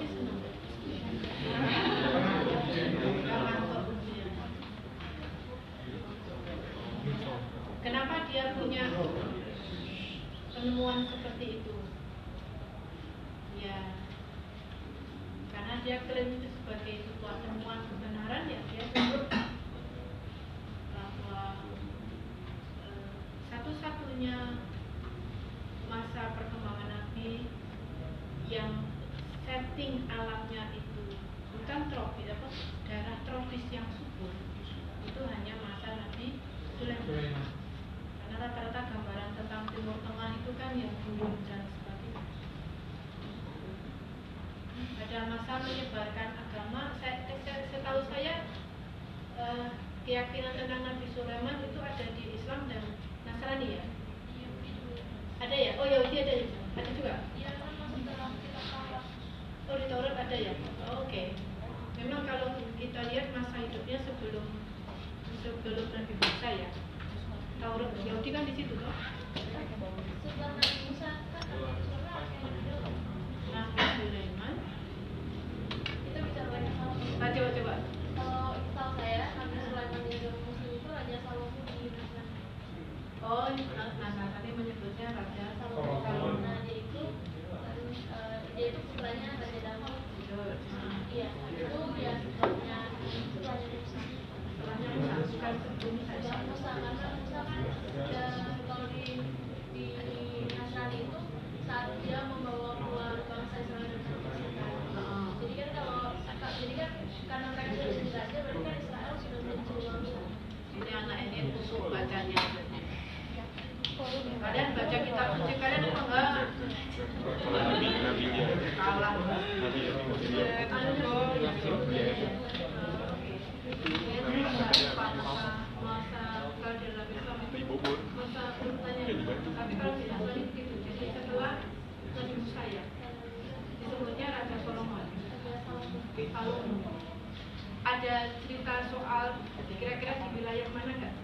[138.04, 139.32] Ada cerita soal
[139.80, 141.16] kira-kira di wilayah mana nggak?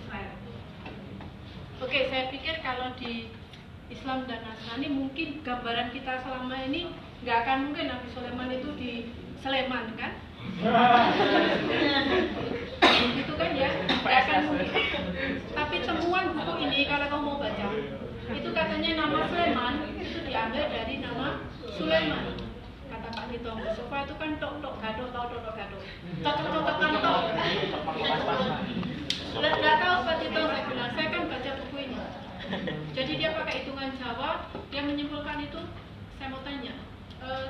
[0.00, 0.32] Israel.
[1.84, 3.28] Oke, saya pikir kalau di
[3.92, 6.88] Islam dan Nasrani mungkin gambaran kita selama ini
[7.20, 9.12] nggak akan mungkin Nabi Sulaiman itu di
[9.44, 10.16] Sleman kan?
[13.20, 14.72] itu kan ya, nggak akan mungkin.
[15.52, 17.68] Tapi temuan buku ini kalau kamu mau baca,
[18.32, 21.44] itu katanya nama Sleman itu diambil dari nama
[21.76, 22.43] Sulaiman.
[23.14, 25.80] Pak Tito Mustafa itu kan tok tok gadok tau tok tok gadok.
[26.26, 27.22] Tok tok tok tok kan tok.
[29.34, 31.98] Nggak nggak tahu Pak Tito saya bilang, saya kan baca buku ini.
[32.96, 35.60] Jadi dia pakai hitungan Jawa, dia menyimpulkan itu.
[36.18, 36.74] Saya mau tanya,
[37.22, 37.46] eh,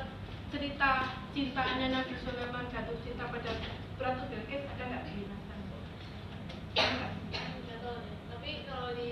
[0.52, 0.90] cerita
[1.34, 3.52] cintanya Nabi Sulaiman jatuh cinta pada
[3.98, 5.66] Ratu Bilqis ada nggak di Nasrani?
[6.74, 7.12] Ada nggak?
[7.64, 8.14] Nggak tahu deh.
[8.32, 9.10] Tapi kalau di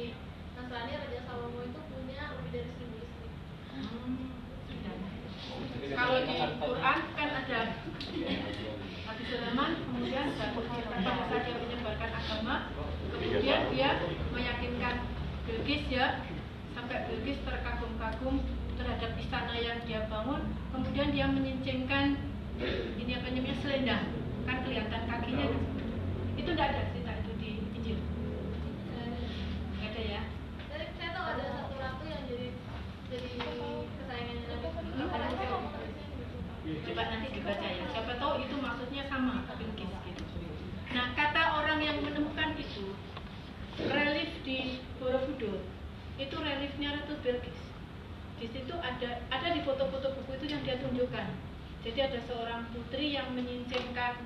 [0.56, 3.28] Nasrani Raja Salomo itu punya lebih dari seribu istri.
[3.72, 4.31] Hmm,
[5.92, 7.60] Kalau di Quran kan ada
[9.02, 12.54] Nabi Sulaiman kemudian pada saat dia menyebarkan agama
[13.12, 13.90] kemudian dia
[14.32, 14.94] meyakinkan
[15.44, 16.24] Bilqis ya
[16.72, 18.40] sampai Bilqis terkagum-kagum
[18.80, 22.32] terhadap istana yang dia bangun kemudian dia menyincingkan
[23.00, 24.04] ini apa namanya selendang.
[24.42, 25.46] Kan kelihatan kakinya
[26.34, 27.98] itu tidak ada cerita itu di Injil?
[29.78, 30.22] Nggak ada ya?
[30.98, 32.48] Saya tahu ada satu ratu yang jadi
[33.12, 33.30] jadi
[33.98, 34.68] kesayangannya Nabi.
[34.92, 35.58] Hmm, ada juga.
[36.62, 40.24] Coba nanti dibaca ya siapa tahu itu maksudnya sama gitu
[40.93, 42.94] nah kata orang yang menemukan itu
[43.90, 45.66] relief di Borobudur
[46.20, 47.72] itu reliefnya Ratu Bilqis
[48.43, 51.30] di situ ada ada di foto-foto buku itu yang dia tunjukkan.
[51.86, 54.18] Jadi ada seorang putri yang menyincingkan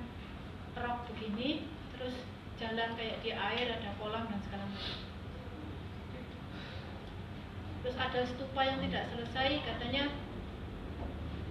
[0.73, 2.25] rok begini terus
[2.57, 4.97] jalan kayak di air ada kolam dan segala macam.
[7.85, 10.09] Terus ada stupa yang tidak selesai katanya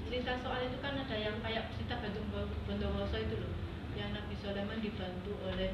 [0.06, 2.30] cerita soal itu kan ada yang kayak cerita Bandung
[2.66, 3.52] Bondowoso itu loh
[3.96, 5.72] yang Nabi Sulaiman dibantu oleh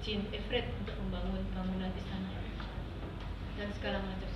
[0.00, 2.30] jin Ifrit untuk membangun bangunan istana.
[3.58, 4.30] Dan segala macam.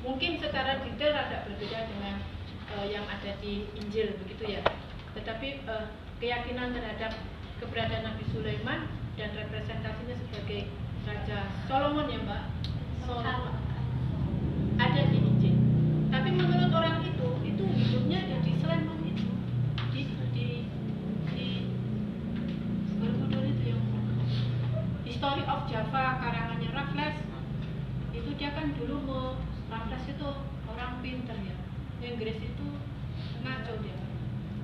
[0.00, 2.16] Mungkin secara detail agak berbeda dengan
[2.78, 4.62] eh, yang ada di Injil begitu ya.
[5.18, 5.86] Tetapi eh,
[6.22, 7.12] keyakinan terhadap
[7.58, 8.86] keberadaan Nabi Sulaiman
[9.18, 10.70] dan representasinya sebagai
[11.04, 12.42] Raja Solomon ya Mbak?
[13.04, 13.54] Solomon
[14.80, 15.56] ada di Injil.
[16.08, 17.09] Tapi menurut orang
[25.20, 27.20] History of Java karangannya Raffles
[28.16, 29.36] itu dia kan dulu mau
[29.68, 30.28] Raffles itu
[30.64, 31.60] orang pinter ya.
[32.00, 32.66] Inggris itu
[33.44, 34.00] ngaco dia,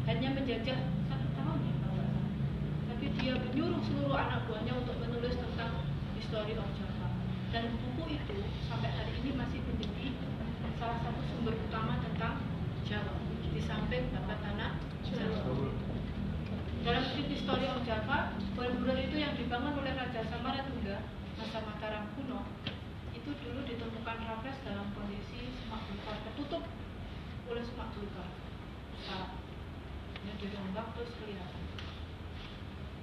[0.08, 0.80] hanya menjajah
[1.12, 1.76] satu tahun ya.
[2.88, 5.84] Tapi dia menyuruh seluruh anak buahnya untuk menulis tentang
[6.16, 7.08] History of Java
[7.52, 10.08] dan buku itu sampai hari ini masih menjadi
[10.80, 12.40] salah satu sumber utama tentang
[12.88, 13.12] Jawa
[13.52, 14.85] di samping Bapak Jawa.
[16.86, 21.02] Dalam skrip History of Java, Borobudur itu yang dibangun oleh Raja Samaratungga
[21.34, 22.46] masa Mataram kuno
[23.10, 26.62] itu dulu ditemukan Raffles dalam kondisi semak belukar tertutup
[27.50, 28.30] oleh semak belukar.
[29.10, 29.34] Nah,
[30.22, 31.62] ini dirombak terus kelihatan.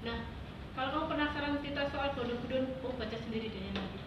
[0.07, 0.31] Nah,
[0.79, 3.99] kalau kamu penasaran cerita soal Borobudur, oh baca sendiri deh nanti.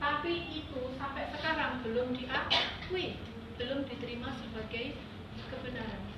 [0.00, 0.32] Tapi
[0.64, 3.20] itu sampai sekarang belum diakui,
[3.60, 4.96] belum diterima sebagai
[5.52, 6.09] kebenaran.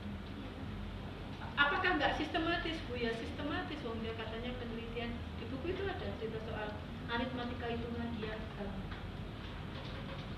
[1.58, 2.96] Apakah nggak sistematis bu?
[2.96, 3.98] Ya sistematis wong.
[4.00, 5.10] Dia katanya penelitian
[5.40, 6.68] di buku itu ada cerita soal
[7.12, 8.34] aritmatika hitungan dia.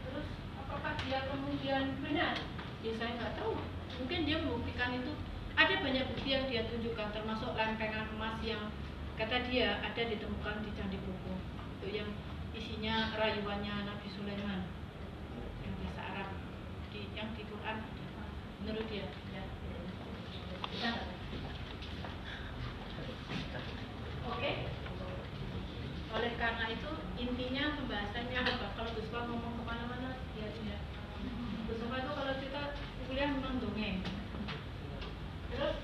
[0.04, 0.26] Terus
[0.58, 2.34] apakah dia kemudian benar?
[2.82, 3.54] Ya saya nggak tahu.
[4.02, 5.12] Mungkin dia membuktikan itu.
[5.54, 8.74] Ada banyak bukti yang dia tunjukkan termasuk lempengan emas yang
[9.14, 11.38] kata dia ada ditemukan di candi buku
[11.78, 12.10] itu yang
[12.50, 14.66] isinya rayuannya Nabi Sulaiman
[15.62, 16.28] yang bahasa Arab
[16.90, 17.78] di yang di Quran
[18.66, 19.06] menurut dia?
[24.26, 24.52] Oke.
[26.10, 28.66] Oleh karena itu intinya pembahasannya apa?
[28.74, 30.82] Kalau Gus ngomong ke mana-mana, ya tidak.
[31.70, 32.62] Gus itu kalau kita
[33.06, 34.02] kuliah memang dongeng.
[35.54, 35.76] Terus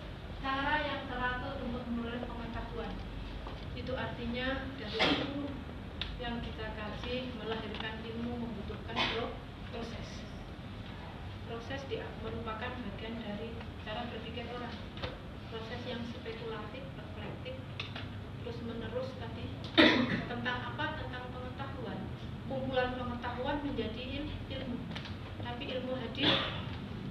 [0.43, 2.93] cara yang teratur untuk memperoleh pengetahuan
[3.79, 5.47] itu artinya dari ilmu
[6.19, 9.39] yang kita kasih melahirkan ilmu membutuhkan pro-
[9.71, 10.09] proses
[11.47, 13.55] proses di, merupakan bagian dari
[13.91, 14.71] cara berpikir orang
[15.51, 17.59] proses yang spekulatif reflektif
[18.39, 19.51] terus menerus tadi
[20.31, 20.95] tentang apa?
[20.95, 21.99] Tentang pengetahuan.
[22.47, 24.79] Kumpulan pengetahuan menjadi il- ilmu.
[25.43, 26.31] Tapi ilmu hadir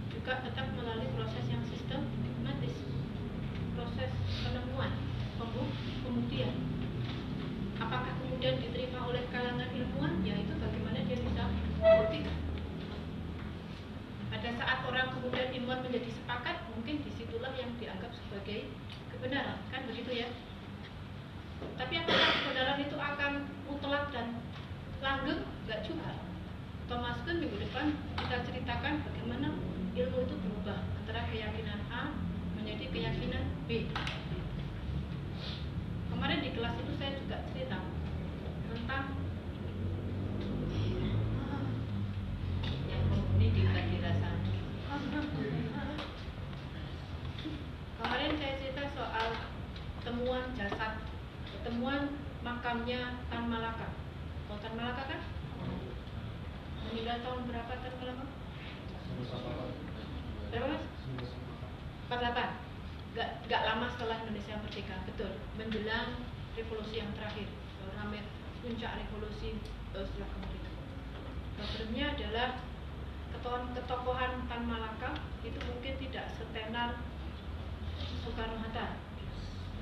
[0.07, 2.75] juga tetap melalui proses yang sistematis.
[3.75, 4.95] Proses penemuan
[5.35, 5.75] pembu-
[6.07, 6.55] pembuktian.
[7.75, 10.23] Apakah kemudian diterima oleh kalangan ilmuwan?
[10.23, 12.38] Ya itu bagaimana dia bisa membuktikan
[14.39, 18.71] pada saat orang kemudian ilmuwan menjadi sepakat mungkin di situlah yang dianggap sebagai
[19.11, 19.59] kebenaran.
[19.67, 20.31] Kan begitu ya?
[21.75, 23.31] Tapi apakah kebenaran itu akan
[23.67, 24.39] mutlak dan
[25.03, 25.43] langgeng?
[25.67, 26.15] Nggak juga.
[26.87, 29.59] Thomas Kuhn minggu depan kita ceritakan bagaimana
[29.99, 32.15] ilmu itu berubah antara keyakinan A
[32.55, 33.91] menjadi keyakinan B.
[36.15, 37.83] Kemarin di kelas itu saya juga cerita
[38.71, 39.19] tentang
[42.89, 43.98] yang penghuni tidak dirasakan
[47.99, 49.29] kemarin saya cerita soal
[50.07, 51.03] temuan jasad
[51.67, 53.91] temuan makamnya Tan Malaka.
[54.47, 55.21] Tahu Tan Malaka kan?
[56.87, 58.25] Meninggal tahun berapa Tan Malaka?
[60.49, 60.83] Berapa mas?
[62.09, 64.95] 48 gak, gak lama setelah Indonesia merdeka.
[65.03, 66.23] Betul menjelang
[66.55, 67.51] revolusi yang terakhir.
[67.99, 68.23] Ramai
[68.63, 69.59] puncak revolusi
[69.95, 70.69] eh, setelah kemerdekaan
[71.59, 72.49] problemnya adalah
[73.39, 75.15] ketokohan, Tan Malaka
[75.47, 76.99] itu mungkin tidak setenar
[78.19, 78.99] Soekarno Hatta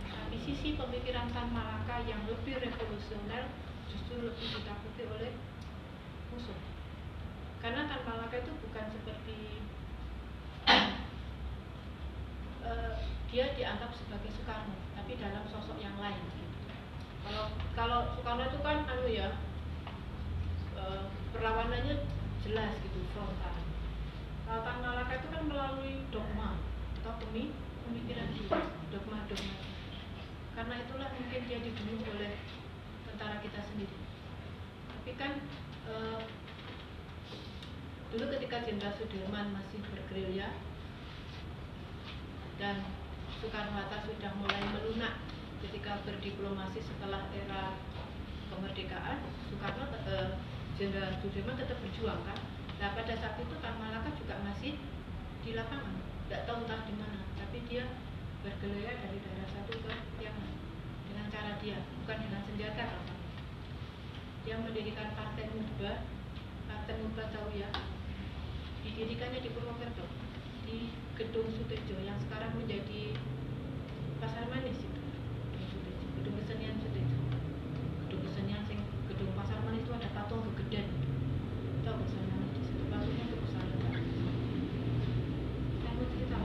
[0.08, 3.50] tapi sisi pemikiran Tan Malaka yang lebih revolusioner
[3.90, 5.34] justru lebih ditakuti oleh
[6.30, 6.60] musuh
[7.64, 9.38] karena Tan Malaka itu bukan seperti
[12.62, 12.94] eh,
[13.34, 16.58] dia dianggap sebagai Soekarno tapi dalam sosok yang lain gitu.
[17.26, 19.34] kalau kalau Soekarno itu kan anu ya
[20.78, 21.04] eh,
[21.34, 22.17] perlawanannya
[22.48, 23.60] jelas gitu frontal.
[24.48, 26.56] Kalau Tan Malaka itu kan melalui dogma
[27.04, 27.52] atau pemi
[27.84, 29.56] pemikiran dia dogma-dogma
[30.56, 32.34] karena itulah mungkin dia dibunuh oleh
[33.04, 33.98] tentara kita sendiri.
[34.90, 35.44] Tapi kan
[35.92, 36.20] eh,
[38.16, 40.56] dulu ketika Jenderal Sudirman masih bergerilya
[42.58, 42.82] dan
[43.38, 45.20] Soekarno Hatta sudah mulai melunak
[45.62, 47.76] ketika berdiplomasi setelah era
[48.50, 49.20] kemerdekaan
[49.52, 52.40] Soekarno eh, Jenderal Sudirman tetap berjuang kan?
[52.78, 54.78] Nah pada saat itu Tan Malaka juga masih
[55.42, 55.98] di lapangan.
[56.30, 57.18] Tidak tahu entah di mana
[57.58, 57.90] tapi dia
[58.46, 60.38] bergerilya dari daerah satu ke yang
[61.10, 63.14] dengan cara dia bukan dengan senjata apa
[64.46, 66.06] dia mendirikan partai Mubah
[66.70, 67.72] partai Mubah tahu ya
[68.86, 70.06] didirikannya di Purwokerto
[70.70, 73.16] di gedung Sutejo yang sekarang menjadi
[74.22, 75.02] pasar manis itu.
[76.22, 77.18] Gedung kesenian Sutejo
[78.06, 80.86] gedung kesenian sing gedung pasar manis itu ada patung kegedean
[81.82, 84.04] tahu pasar manis di situ patungnya itu besar banget
[85.82, 86.38] saya mau cerita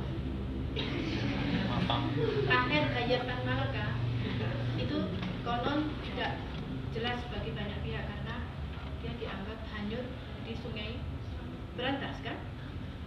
[2.48, 3.86] akhir hayat Tan Malaka
[4.80, 4.98] itu
[5.44, 6.40] konon tidak
[6.96, 8.36] jelas bagi banyak pihak karena
[9.04, 10.06] dia dianggap hanyut
[10.48, 10.96] di sungai
[11.76, 12.36] Berantas kan?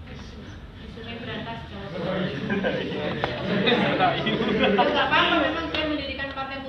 [0.09, 2.17] Di sungai Berantas Jawa Timur.
[4.57, 6.65] Ya nggak apa-apa, memang dia mendirikan partai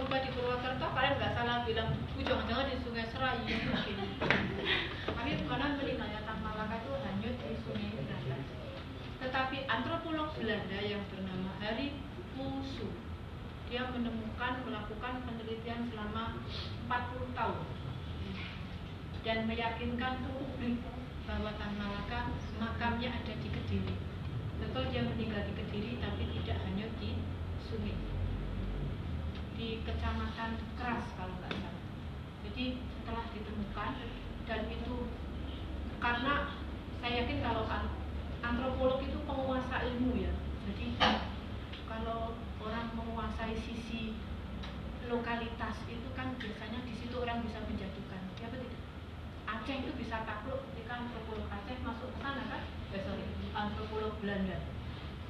[0.97, 3.97] kalian nggak salah bilang, "Uh, jangan-jangan di sungai Serai mungkin."
[5.17, 8.43] Tapi meninggalnya Tan Malaka itu hanyut di sungai Berantas.
[9.21, 12.01] Tetapi antropolog Belanda yang bernama Harry
[12.33, 12.89] Musu
[13.67, 16.39] dia menemukan melakukan penelitian selama
[16.87, 17.67] 40 tahun
[19.27, 20.81] dan meyakinkan publik
[21.29, 23.97] bahwa Tan Malaka makamnya ada di Kediri.
[24.65, 27.21] Betul dia meninggal di Kediri tapi tidak hanya di
[27.69, 28.06] sungai.
[29.57, 31.85] Di kecamatan Keras kalau nggak salah.
[32.45, 32.65] Jadi
[33.01, 33.93] setelah ditemukan
[34.47, 34.95] dan itu
[35.99, 36.35] karena
[37.03, 37.97] saya yakin kalau an-
[38.45, 40.33] antropolog itu penguasa ilmu ya.
[40.69, 41.01] Jadi
[41.89, 42.37] kalau
[45.07, 48.83] lokalitas itu kan biasanya di situ orang bisa menjatuhkan, ya betul tidak?
[49.47, 52.63] Aceh itu bisa takluk ketika antropolog Aceh masuk ke sana kan?
[52.91, 54.59] Eh, sorry, antropolog Belanda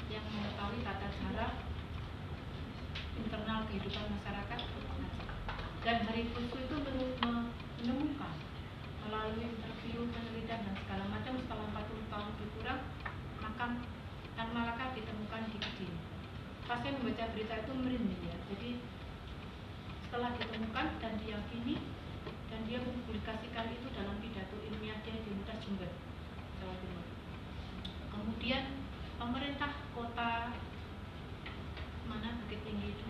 [0.09, 1.47] yang mengetahui tata cara
[3.17, 4.61] internal kehidupan masyarakat.
[5.87, 8.35] Dan hari Kusu itu menemukan
[9.07, 12.81] melalui interview penelitian dan segala macam setelah 40 tahun berkurang
[13.39, 13.71] makam
[14.35, 15.97] Tan Malaka ditemukan di Kediri.
[16.67, 18.37] Pas saya membaca berita itu merinding ya.
[18.51, 18.71] Jadi
[20.07, 21.79] setelah ditemukan dan diyakini
[22.51, 25.91] dan dia mempublikasikan itu dalam pidato ilmiah dia di Universitas Jember
[26.59, 27.07] Jawa Timur.
[28.11, 28.63] Kemudian
[29.17, 30.53] pemerintah kota
[32.09, 33.07] mana Bukit Tinggi itu?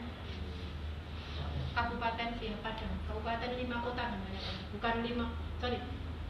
[1.76, 4.40] Kabupaten ya Padang Kabupaten lima kota namanya
[4.72, 5.26] bukan lima
[5.60, 5.80] sorry.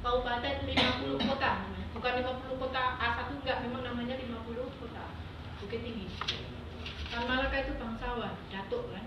[0.07, 1.87] Kabupaten 50 kota namanya.
[1.91, 3.59] Bukan 50 kota A1 enggak.
[3.67, 5.05] Memang namanya 50 kota
[5.59, 6.07] Bukit Tinggi.
[7.11, 9.03] Tan Malaka itu bangsawan datuk kan?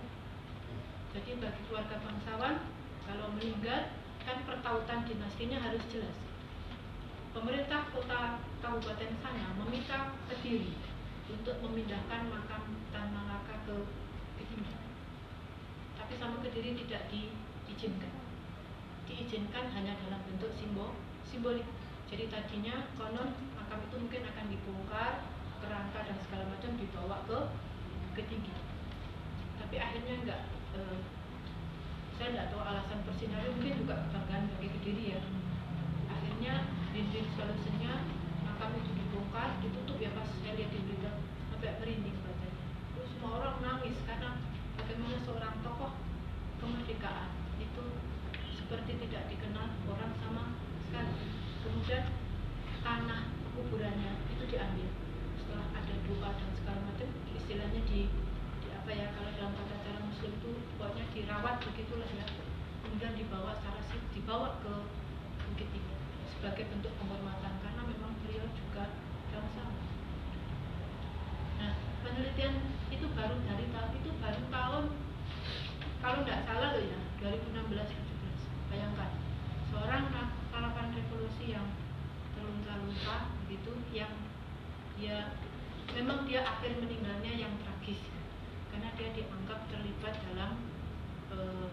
[1.15, 2.67] Jadi bagi keluarga bangsawan
[3.07, 3.95] kalau meninggal
[4.27, 6.15] kan pertautan dinastinya harus jelas.
[7.31, 10.75] Pemerintah kota kabupaten sana meminta Kediri
[11.29, 13.77] untuk memindahkan makam Tan Malaka ke
[14.41, 14.73] Kediri
[15.99, 18.13] tapi sama Kediri tidak diizinkan.
[19.05, 21.69] Diizinkan hanya dalam bentuk simbol simbolik.
[22.09, 25.11] Jadi tadinya konon makam itu mungkin akan dibongkar
[25.61, 27.39] kerangka dan segala macam dibawa ke
[28.17, 28.69] Kediri
[29.69, 30.41] tapi akhirnya enggak
[30.73, 30.97] eh,
[32.17, 35.21] saya tidak tahu alasan persinari mungkin juga kebanggaan bagi Kediri ya.
[36.09, 38.09] Akhirnya win-win solusinya
[38.49, 40.98] makam itu dibongkar ditutup ya pas saya lihat di berita
[41.59, 42.63] sampai merinding bacanya
[42.95, 44.31] terus semua orang nangis karena
[44.79, 45.91] bagaimana seorang tokoh
[46.55, 47.83] kemerdekaan itu
[48.55, 50.55] seperti tidak dikenal orang sama
[50.87, 51.19] sekali.
[51.59, 52.15] Kemudian
[52.79, 54.87] tanah kuburannya itu diambil
[55.35, 58.07] setelah ada doa dan segala macam istilahnya di,
[58.63, 62.23] di apa ya kalau dalam tata cara muslim itu pokoknya dirawat begitulah ya.
[62.87, 63.83] Kemudian dibawa secara
[64.15, 64.73] dibawa ke
[65.43, 65.95] Bukit Tinggi
[66.39, 68.95] sebagai bentuk penghormatan karena memang beliau juga
[69.35, 69.89] bangsawan
[71.59, 71.75] Nah,
[72.09, 72.53] penelitian
[72.89, 74.83] itu baru dari tahun itu baru tahun
[75.99, 79.11] kalau tidak salah loh ya 2016-17 bayangkan
[79.69, 80.03] seorang
[80.49, 81.67] melakukan revolusi yang
[82.33, 84.13] terlunta-lunta begitu yang
[84.99, 85.37] dia
[85.93, 88.01] memang dia akhir meninggalnya yang tragis
[88.69, 90.51] karena dia dianggap terlibat dalam
[91.33, 91.69] eh,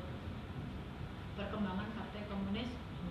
[1.37, 2.71] perkembangan Partai Komunis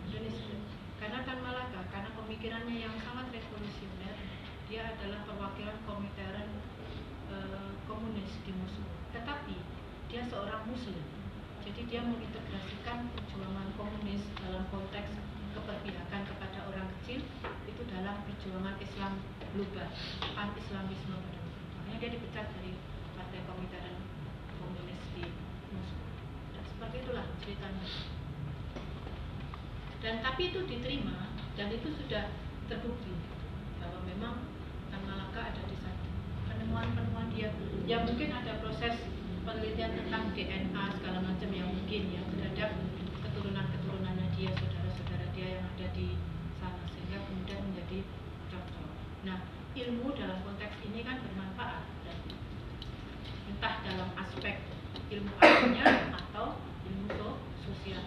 [0.09, 0.57] Indonesia.
[0.97, 4.17] Karena Tan Malaka karena pemikirannya yang sangat revolusioner
[4.65, 6.64] dia adalah perwakilan komiteren e,
[7.85, 8.85] komunis di Mosul.
[9.13, 9.55] Tetapi
[10.09, 11.01] dia seorang muslim.
[11.65, 15.17] Jadi dia mengintegrasikan perjuangan komunis dalam konteks
[15.57, 17.25] keberpihakan kepada orang kecil
[17.65, 19.17] itu dalam perjuangan Islam
[19.55, 19.89] global,
[20.35, 22.71] pan Islamisme pada Makanya dia dipecat dari
[23.17, 23.97] Partai Komiteren
[24.59, 25.25] Komunis di
[25.73, 26.01] Mosul.
[26.53, 27.87] Dan seperti itulah ceritanya.
[30.05, 32.29] Dan tapi itu diterima dan itu sudah
[32.69, 33.15] terbukti
[33.81, 34.35] bahwa memang
[34.93, 35.74] Tan Malaka ada di.
[36.65, 37.53] Penemuan-penemuan dia,
[37.85, 38.97] ya mungkin ada proses
[39.45, 42.81] penelitian tentang DNA segala macam yang mungkin ya terhadap
[43.21, 46.17] keturunan-keturunannya dia, saudara-saudara dia yang ada di
[46.57, 48.01] sana sehingga kemudian menjadi
[48.49, 48.89] contoh.
[49.29, 49.45] Nah,
[49.77, 51.85] ilmu dalam konteks ini kan bermanfaat
[53.45, 54.65] entah dalam aspek
[55.13, 56.57] ilmu alamnya atau
[56.89, 58.01] ilmu sosial.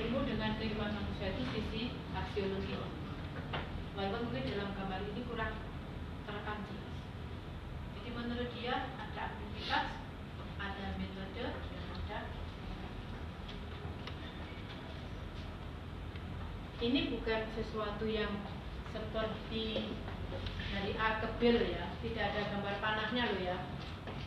[0.00, 1.82] ilmu dengan kehidupan manusia itu sisi
[2.16, 2.72] aksiologi.
[3.92, 5.60] Walaupun mungkin dalam gambar ini kurang
[6.24, 6.76] terkaji.
[8.00, 9.86] Jadi menurut dia ada aktivitas
[10.56, 12.18] ada metode dan ada
[16.80, 18.40] ini bukan sesuatu yang
[18.88, 19.92] seperti
[20.72, 21.40] dari A ke B
[21.76, 21.92] ya.
[22.00, 23.58] Tidak ada gambar panahnya loh ya.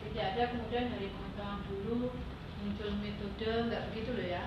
[0.06, 2.14] Tidak ada kemudian dari pengetahuan dulu
[2.62, 4.44] muncul metode nggak begitu loh ya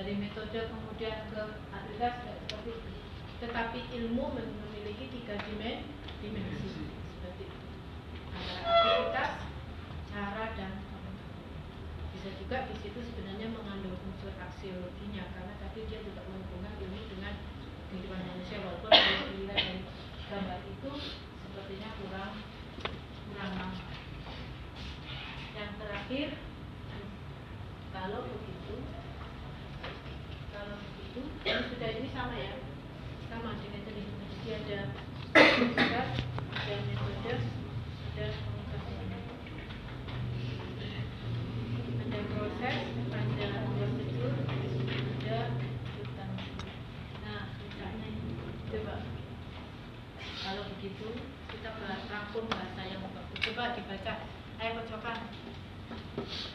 [0.00, 1.42] dari metode kemudian ke
[1.76, 2.72] aplikasi dan seperti
[3.36, 5.92] tetapi ilmu memiliki tiga dimensi,
[6.24, 6.88] dimensi.
[7.20, 7.58] Seperti itu.
[8.64, 9.30] aktivitas
[10.08, 10.72] cara dan
[12.16, 17.36] bisa juga di situ sebenarnya mengandung unsur aksiologinya karena tadi dia juga menghubungkan ilmu dengan
[17.92, 18.92] kehidupan manusia walaupun
[19.52, 19.84] dari
[20.32, 20.90] gambar itu
[21.44, 22.32] sepertinya kurang
[53.90, 54.14] 来，再，
[54.60, 56.49] 来 ayo.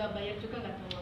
[0.00, 0.99] nggak bayar juga nggak tahu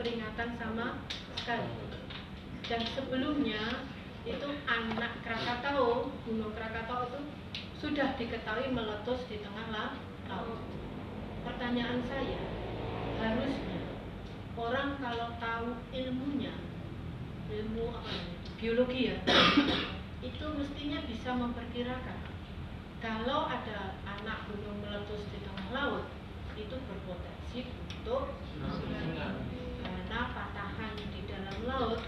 [0.00, 1.04] peringatan sama
[1.36, 1.68] sekali.
[2.64, 3.84] Dan sebelumnya
[4.24, 7.20] itu anak Krakatau, Gunung Krakatau itu
[7.76, 10.00] sudah diketahui meletus di tengah la-
[10.32, 10.64] laut.
[11.44, 12.40] Pertanyaan saya,
[13.20, 13.80] harusnya
[14.56, 16.56] orang kalau tahu ilmunya,
[17.52, 19.16] ilmu apa namanya, biologi ya,
[20.32, 22.20] itu mestinya bisa memperkirakan
[23.00, 26.04] kalau ada anak gunung meletus di tengah laut
[26.60, 27.72] itu berpotensi
[28.04, 29.49] untuk patahan
[31.60, 32.00] dalam laut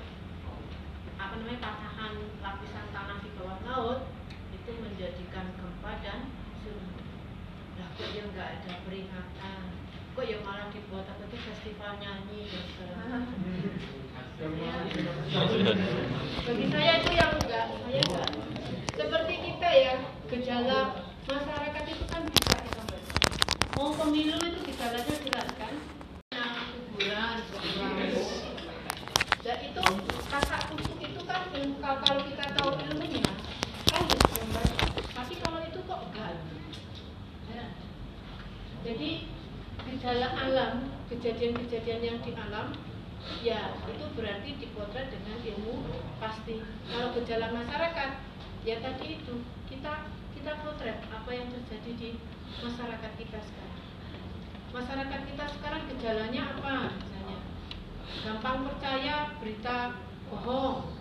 [1.21, 4.01] apa namanya patahan lapisan tanah di bawah laut
[4.49, 6.33] itu menjadikan gempa dan
[6.65, 7.05] tsunami.
[7.77, 9.61] Lah kok ya nggak ada peringatan?
[10.17, 12.49] Kok ya malah dibuat apa itu festival nyanyi.
[12.49, 12.65] Ya.
[16.49, 18.31] Bagi saya itu yang enggak, saya enggak.
[18.97, 19.95] Seperti kita ya,
[20.33, 20.81] gejala
[21.29, 23.17] masyarakat itu kan bisa kita baca.
[23.77, 25.75] Mau pemilu itu gejalanya jelas kan?
[26.33, 28.11] Nah, kuburan, kuburan.
[29.43, 29.83] Dan itu
[30.31, 33.27] kata kusuk itu kan ilmu kalau kalau kita tahu ilmunya
[33.91, 34.87] kan bisa membaca.
[35.03, 36.35] Tapi kalau itu kok enggak.
[37.51, 37.65] Ya.
[38.87, 39.11] Jadi
[39.83, 40.95] gejala alam,
[41.43, 42.71] kejadian-kejadian yang di alam
[43.43, 45.91] ya itu berarti dipotret dengan ilmu
[46.23, 46.63] pasti.
[46.87, 48.11] Kalau gejala masyarakat
[48.63, 50.07] ya tadi itu kita
[50.39, 52.11] kita potret apa yang terjadi di
[52.63, 53.83] masyarakat kita sekarang.
[54.71, 57.39] Masyarakat kita sekarang gejalanya apa misalnya?
[58.23, 59.99] Gampang percaya berita
[60.31, 60.95] bohong.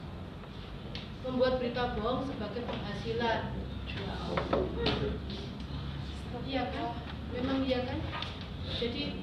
[1.21, 3.53] Membuat berita bohong sebagai penghasilan.
[6.49, 6.97] Iya kan?
[7.29, 8.01] Memang iya kan?
[8.81, 9.21] Jadi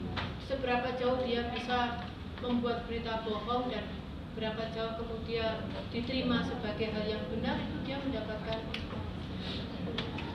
[0.49, 2.09] seberapa jauh dia bisa
[2.41, 3.85] membuat berita bohong dan
[4.33, 8.61] berapa jauh kemudian diterima sebagai hal yang benar itu dia mendapatkan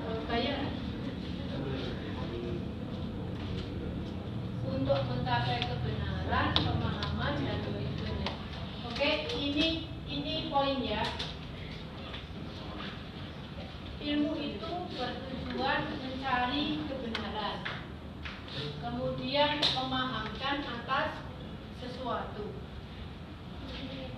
[0.05, 0.59] eh, kayak
[4.83, 8.33] untuk mencapai kebenaran, pemahaman dan berikutnya.
[8.91, 11.07] Oke, ini ini poin ya.
[14.03, 17.57] Ilmu itu bertujuan mencari kebenaran,
[18.81, 21.25] kemudian memahamkan atas
[21.81, 22.53] sesuatu,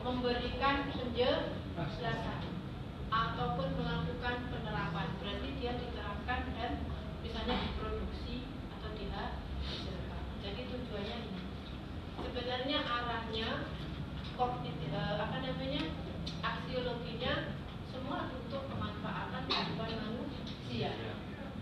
[0.04, 2.42] memberikan penjelasan
[3.08, 5.08] ataupun melakukan penerapan.
[5.24, 6.72] Berarti dia diterapkan dan
[7.24, 8.46] misalnya diproduksi
[8.76, 10.24] atau dihasilkan.
[10.44, 11.42] Jadi tujuannya ini.
[12.20, 13.50] Sebenarnya arahnya
[14.36, 15.84] kognitif eh, apa namanya
[16.44, 17.56] aksiologinya
[17.88, 20.92] semua untuk kemanfaatan kehidupan manusia.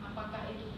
[0.01, 0.72] Apakah itu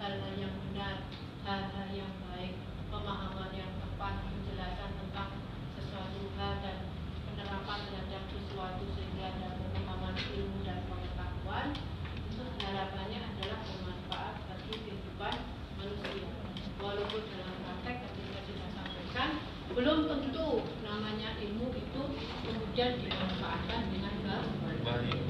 [0.00, 1.04] hal-hal yang benar,
[1.44, 2.56] hal-hal yang baik,
[2.88, 5.30] pemahaman yang tepat, penjelasan tentang
[5.76, 6.88] sesuatu hal dan
[7.28, 11.76] penerapan terhadap sesuatu sehingga ada pemahaman ilmu dan pengetahuan
[12.32, 15.34] itu harapannya adalah bermanfaat bagi kehidupan
[15.76, 16.32] manusia.
[16.80, 19.30] Walaupun dalam praktek ketika kita sampaikan
[19.76, 22.02] belum tentu namanya ilmu itu
[22.48, 25.28] kemudian dimanfaatkan dengan baik.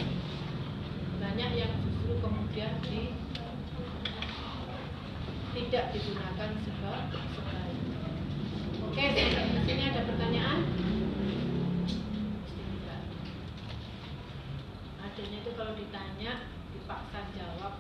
[1.19, 3.20] Banyak yang justru kemudian di
[5.61, 7.09] tidak digunakan sebaik.
[8.81, 10.61] Oke, di sini ada pertanyaan?
[15.05, 16.33] Adanya itu kalau ditanya
[16.73, 17.77] dipaksa jawab.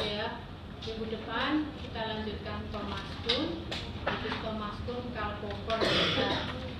[0.00, 0.40] Ya,
[0.88, 3.42] minggu depan kita lanjutkan Thomaskun.
[4.08, 6.28] Habis Thomaskun Kalpoper kita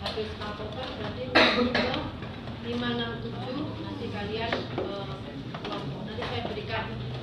[0.01, 1.93] habis Kalpoper berarti minggu ke
[2.73, 5.13] 567 nanti kalian eh,
[5.61, 6.01] kelompok.
[6.09, 7.14] Nanti saya berikan eh,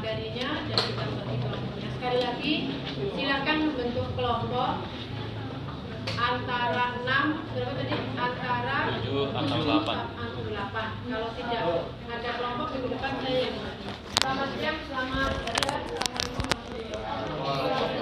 [0.00, 1.88] materinya dan kita bagi kelompoknya.
[2.00, 2.72] Sekali lagi,
[3.12, 4.80] silakan membentuk kelompok
[6.16, 7.96] antara 6 berapa tadi?
[8.16, 10.56] Antara 7 atau 8.
[10.56, 11.04] 8.
[11.04, 11.60] Kalau tidak
[12.08, 13.60] ada kelompok di depan saya yang
[14.20, 18.00] Selamat siang, selamat ada, selamat